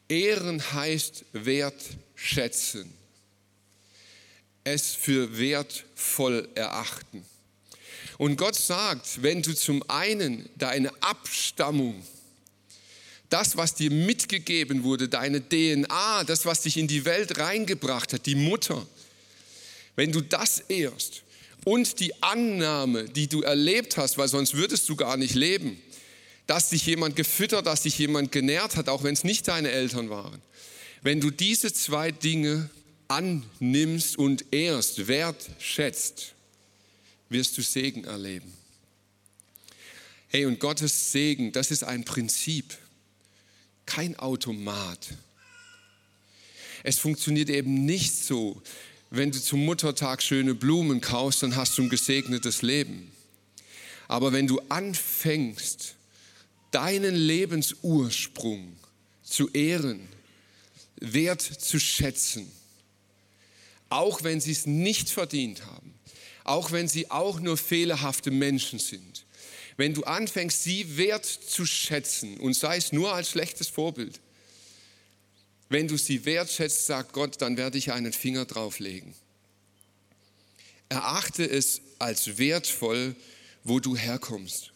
Ehren 0.08 0.62
heißt 0.74 1.26
wertschätzen, 1.34 2.94
es 4.64 4.94
für 4.94 5.38
wertvoll 5.38 6.48
erachten. 6.56 7.26
Und 8.18 8.38
Gott 8.38 8.56
sagt, 8.56 9.22
wenn 9.24 9.42
du 9.42 9.54
zum 9.56 9.84
einen 9.90 10.48
deine 10.56 10.92
Abstammung, 11.02 12.02
das, 13.32 13.58
was 13.58 13.74
dir 13.74 13.90
mitgegeben 13.90 14.84
wurde, 14.84 15.10
deine 15.10 15.42
DNA, 15.48 16.24
das, 16.26 16.46
was 16.46 16.62
dich 16.62 16.78
in 16.78 16.88
die 16.88 17.06
Welt 17.06 17.38
reingebracht 17.38 18.14
hat, 18.14 18.26
die 18.26 18.36
Mutter, 18.36 18.86
wenn 19.96 20.12
du 20.12 20.22
das 20.22 20.60
ehrst, 20.68 21.24
und 21.64 22.00
die 22.00 22.22
Annahme, 22.24 23.06
die 23.06 23.28
du 23.28 23.42
erlebt 23.42 23.98
hast, 23.98 24.18
weil 24.18 24.28
sonst 24.28 24.56
würdest 24.56 24.90
du 24.90 24.96
gar 24.96 25.16
nicht 25.16 25.36
leben, 25.36 25.80
dass 26.48 26.70
dich 26.70 26.86
jemand 26.86 27.16
gefüttert, 27.16 27.68
dass 27.68 27.84
dich 27.84 27.98
jemand 28.00 28.32
genährt 28.32 28.76
hat, 28.76 28.90
auch 28.90 29.04
wenn 29.04 29.14
es 29.14 29.24
nicht 29.24 29.48
deine 29.48 29.72
Eltern 29.72 30.10
waren. 30.10 30.42
Wenn 31.02 31.22
du 31.22 31.30
diese 31.30 31.72
zwei 31.72 32.12
Dinge 32.12 32.70
annimmst 33.08 34.18
und 34.18 34.46
erst 34.52 35.08
wertschätzt, 35.08 36.34
wirst 37.30 37.58
du 37.58 37.62
Segen 37.62 38.06
erleben. 38.06 38.52
Hey, 40.28 40.46
und 40.46 40.60
Gottes 40.60 41.12
Segen, 41.12 41.52
das 41.52 41.72
ist 41.72 41.84
ein 41.84 42.06
Prinzip, 42.06 42.78
kein 43.92 44.16
Automat. 44.18 45.10
Es 46.84 46.98
funktioniert 46.98 47.50
eben 47.50 47.86
nicht 47.86 48.16
so, 48.16 48.62
wenn 49.10 49.32
du 49.32 49.42
zum 49.42 49.66
Muttertag 49.66 50.24
schöne 50.24 50.56
Blumen 50.56 51.02
kaufst, 51.02 51.44
dann 51.44 51.58
hast 51.58 51.78
du 51.78 51.84
ein 51.84 51.90
gesegnetes 51.90 52.62
Leben. 52.62 53.12
Aber 54.08 54.32
wenn 54.32 54.48
du 54.48 54.62
anfängst, 54.70 55.96
deinen 56.72 57.16
Lebensursprung 57.16 58.78
zu 59.24 59.50
ehren, 59.50 60.08
wert 60.96 61.42
zu 61.42 61.78
schätzen, 61.78 62.50
auch 63.90 64.24
wenn 64.24 64.40
sie 64.40 64.54
es 64.54 64.66
nicht 64.66 65.10
verdient 65.10 65.66
haben, 65.66 65.94
auch 66.46 66.72
wenn 66.72 66.88
sie 66.88 67.12
auch 67.12 67.42
nur 67.42 67.58
fehlerhafte 67.58 68.32
Menschen 68.32 68.80
sind, 68.80 69.26
wenn 69.78 69.94
du 69.94 70.04
anfängst, 70.04 70.64
sie 70.64 70.98
wert 70.98 71.26
zu 71.26 71.66
schätzen 71.66 72.38
und 72.40 72.54
sei 72.54 72.78
es 72.78 72.92
nur 72.92 73.14
als 73.14 73.30
schlechtes 73.30 73.68
Vorbild, 73.68 74.20
wenn 75.70 75.88
du 75.88 75.98
sie 75.98 76.26
wertschätzt, 76.26 76.86
sagt 76.86 77.14
Gott, 77.14 77.42
dann 77.42 77.56
werde 77.56 77.78
ich 77.78 77.94
einen 77.94 78.12
Finger 78.12 78.46
drauflegen. 78.46 79.14
Erachte 80.90 81.50
es 81.50 81.82
als 81.98 82.38
wertvoll, 82.38 83.16
wo 83.64 83.80
du 83.80 83.96
herkommst. 83.96 84.74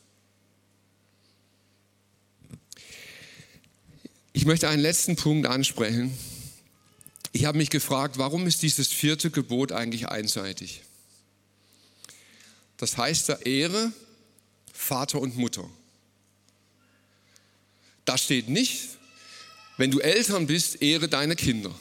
Ich 4.32 4.46
möchte 4.46 4.70
einen 4.70 4.82
letzten 4.82 5.18
Punkt 5.18 5.48
ansprechen. 5.48 6.18
Ich 7.34 7.44
habe 7.44 7.58
mich 7.58 7.70
gefragt, 7.70 8.18
warum 8.18 8.48
ist 8.48 8.62
dieses 8.62 8.88
vierte 8.88 9.32
Gebot 9.32 9.74
eigentlich 9.74 10.08
einseitig? 10.08 10.84
Das 12.78 12.98
heißt 12.98 13.28
da 13.28 13.36
Ehre 13.40 13.92
Vater 14.76 15.20
und 15.20 15.38
Mutter. 15.38 15.68
Da 18.04 18.18
steht 18.18 18.50
nicht, 18.50 18.90
wenn 19.78 19.90
du 19.90 20.00
Eltern 20.00 20.46
bist, 20.46 20.82
ehre 20.82 21.08
deine 21.08 21.36
Kinder. 21.36 21.74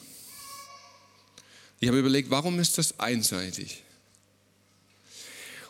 Ich 1.80 1.88
habe 1.88 1.98
überlegt, 1.98 2.30
warum 2.30 2.58
ist 2.60 2.78
das 2.78 2.98
einseitig? 2.98 3.82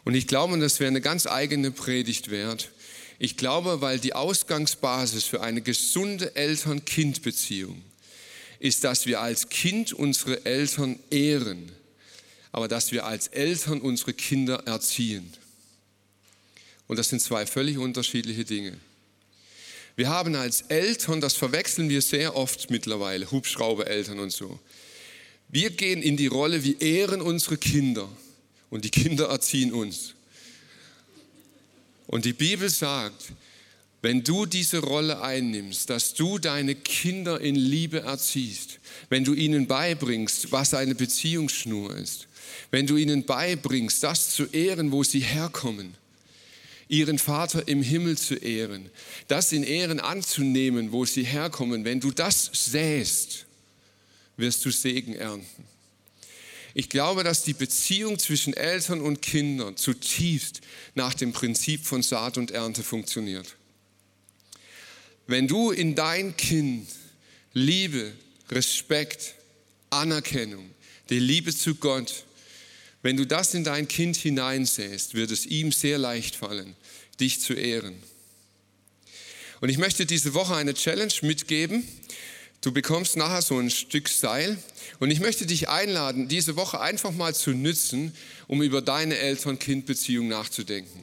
Und 0.05 0.15
ich 0.15 0.29
glaube, 0.29 0.57
das 0.59 0.79
wäre 0.79 0.89
eine 0.89 1.01
ganz 1.01 1.27
eigene 1.27 1.71
Predigt 1.71 2.31
wert. 2.31 2.71
Ich 3.19 3.37
glaube, 3.37 3.81
weil 3.81 3.99
die 3.99 4.13
Ausgangsbasis 4.13 5.25
für 5.25 5.41
eine 5.41 5.63
gesunde 5.63 6.37
Eltern-Kind-Beziehung 6.37 7.83
ist, 8.61 8.85
dass 8.85 9.07
wir 9.07 9.21
als 9.21 9.49
Kind 9.49 9.93
unsere 9.93 10.45
Eltern 10.45 10.99
ehren, 11.11 11.73
aber 12.53 12.69
dass 12.69 12.93
wir 12.93 13.07
als 13.07 13.29
Eltern 13.29 13.81
unsere 13.81 14.13
Kinder 14.13 14.67
erziehen. 14.67 15.33
Und 16.87 16.99
das 16.99 17.09
sind 17.09 17.21
zwei 17.21 17.47
völlig 17.47 17.79
unterschiedliche 17.79 18.45
Dinge. 18.45 18.79
Wir 19.97 20.09
haben 20.09 20.35
als 20.35 20.63
Eltern, 20.63 21.21
das 21.21 21.35
verwechseln 21.35 21.89
wir 21.89 22.03
sehr 22.03 22.37
oft 22.37 22.71
mittlerweile, 22.71 23.31
Hubschraubereltern 23.31 24.19
und 24.19 24.31
so. 24.31 24.59
Wir 25.49 25.71
gehen 25.71 26.03
in 26.03 26.17
die 26.17 26.27
Rolle, 26.27 26.65
wir 26.65 26.81
ehren 26.81 27.21
unsere 27.21 27.57
Kinder 27.57 28.09
und 28.71 28.85
die 28.85 28.91
Kinder 28.91 29.29
erziehen 29.29 29.73
uns. 29.73 30.15
Und 32.07 32.25
die 32.25 32.33
Bibel 32.33 32.69
sagt, 32.69 33.33
wenn 34.03 34.23
du 34.23 34.45
diese 34.45 34.81
Rolle 34.81 35.23
einnimmst, 35.23 35.89
dass 35.89 36.13
du 36.13 36.39
deine 36.39 36.75
Kinder 36.75 37.41
in 37.41 37.55
Liebe 37.55 38.01
erziehst, 38.01 38.81
wenn 39.09 39.25
du 39.25 39.33
ihnen 39.33 39.67
beibringst, 39.67 40.53
was 40.53 40.75
eine 40.75 40.95
Beziehungsschnur 40.95 41.97
ist, 41.97 42.27
wenn 42.71 42.87
du 42.87 42.97
ihnen 42.97 43.25
beibringst, 43.25 44.03
das 44.03 44.35
zu 44.35 44.45
ehren, 44.47 44.93
wo 44.93 45.05
sie 45.05 45.21
herkommen, 45.21 45.95
ihren 46.95 47.19
Vater 47.19 47.67
im 47.67 47.83
Himmel 47.83 48.17
zu 48.17 48.35
ehren, 48.37 48.91
das 49.29 49.53
in 49.53 49.65
Ehren 49.65 50.01
anzunehmen, 50.01 50.93
wo 50.93 51.05
sie 51.05 51.25
herkommen. 51.25 51.85
Wenn 51.85 52.01
du 52.01 52.11
das 52.11 52.51
säst, 52.53 53.47
wirst 54.37 54.65
du 54.65 54.71
Segen 54.71 55.15
ernten. 55.15 55.65
Ich 56.75 56.89
glaube, 56.89 57.23
dass 57.23 57.45
die 57.45 57.55
Beziehung 57.55 58.19
zwischen 58.19 58.55
Eltern 58.55 59.01
und 59.01 59.23
Kindern 59.23 59.77
zutiefst 59.77 60.61
nach 60.95 61.15
dem 61.15 61.33
Prinzip 61.33 61.85
von 61.85 62.03
Saat 62.03 62.37
und 62.37 62.51
Ernte 62.51 62.83
funktioniert. 62.83 63.57
Wenn 65.27 65.49
du 65.49 65.71
in 65.71 65.95
dein 65.95 66.37
Kind 66.37 66.89
Liebe, 67.53 68.13
Respekt, 68.51 69.35
Anerkennung, 69.91 70.69
die 71.11 71.21
Liebe 71.21 71.55
zu 71.55 71.77
Gott, 71.77 72.25
wenn 73.05 73.19
du 73.19 73.27
das 73.27 73.53
in 73.53 73.65
dein 73.65 73.87
Kind 73.87 74.17
hineinsäst, 74.17 75.13
wird 75.13 75.31
es 75.31 75.45
ihm 75.45 75.73
sehr 75.73 75.99
leicht 75.99 76.37
fallen, 76.37 76.75
dich 77.21 77.39
zu 77.39 77.53
ehren. 77.53 77.95
Und 79.61 79.69
ich 79.69 79.77
möchte 79.77 80.07
diese 80.07 80.33
Woche 80.33 80.55
eine 80.55 80.73
Challenge 80.73 81.13
mitgeben. 81.21 81.87
Du 82.63 82.73
bekommst 82.73 83.19
nachher 83.19 83.43
so 83.43 83.59
ein 83.59 83.69
Stück 83.69 84.09
Seil 84.09 84.57
und 85.01 85.11
ich 85.11 85.21
möchte 85.21 85.45
dich 85.45 85.69
einladen, 85.69 86.29
diese 86.29 86.57
Woche 86.57 86.81
einfach 86.81 87.13
mal 87.13 87.35
zu 87.35 87.51
nützen, 87.51 88.15
um 88.49 88.63
über 88.63 88.81
deine 88.81 89.19
Eltern-Kind-Beziehung 89.19 90.29
nachzudenken. 90.29 91.03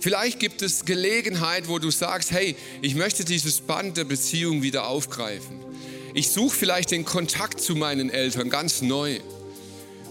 Vielleicht 0.00 0.40
gibt 0.40 0.62
es 0.62 0.84
Gelegenheit, 0.84 1.68
wo 1.68 1.78
du 1.78 1.92
sagst, 1.92 2.32
hey, 2.32 2.56
ich 2.82 2.96
möchte 2.96 3.24
dieses 3.24 3.60
Band 3.60 3.96
der 3.96 4.04
Beziehung 4.04 4.62
wieder 4.62 4.88
aufgreifen. 4.88 5.60
Ich 6.14 6.30
suche 6.30 6.56
vielleicht 6.56 6.90
den 6.90 7.04
Kontakt 7.04 7.60
zu 7.60 7.76
meinen 7.76 8.10
Eltern 8.10 8.50
ganz 8.50 8.82
neu. 8.82 9.20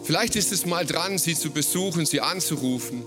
Vielleicht 0.08 0.38
ist 0.38 0.54
es 0.54 0.66
mal 0.66 0.86
dran, 0.86 1.18
sie 1.18 1.36
zu 1.36 1.52
besuchen, 1.52 2.06
sie 2.06 2.22
anzurufen. 2.22 3.04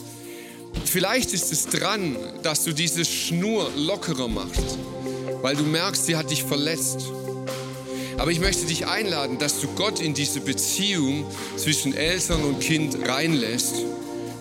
Vielleicht 0.84 1.32
ist 1.32 1.50
es 1.50 1.64
dran, 1.64 2.14
dass 2.42 2.64
du 2.64 2.74
diese 2.74 3.06
Schnur 3.06 3.72
lockerer 3.74 4.28
machst, 4.28 4.76
weil 5.40 5.56
du 5.56 5.62
merkst, 5.62 6.04
sie 6.04 6.16
hat 6.16 6.30
dich 6.30 6.44
verletzt. 6.44 7.06
Aber 8.18 8.30
ich 8.30 8.40
möchte 8.40 8.66
dich 8.66 8.86
einladen, 8.86 9.38
dass 9.38 9.62
du 9.62 9.68
Gott 9.68 9.98
in 9.98 10.12
diese 10.12 10.40
Beziehung 10.40 11.24
zwischen 11.56 11.94
Eltern 11.94 12.44
und 12.44 12.60
Kind 12.60 13.08
reinlässt 13.08 13.76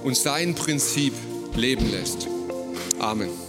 und 0.03 0.17
sein 0.17 0.53
Prinzip 0.53 1.13
leben 1.55 1.89
lässt. 1.89 2.27
Amen. 2.99 3.48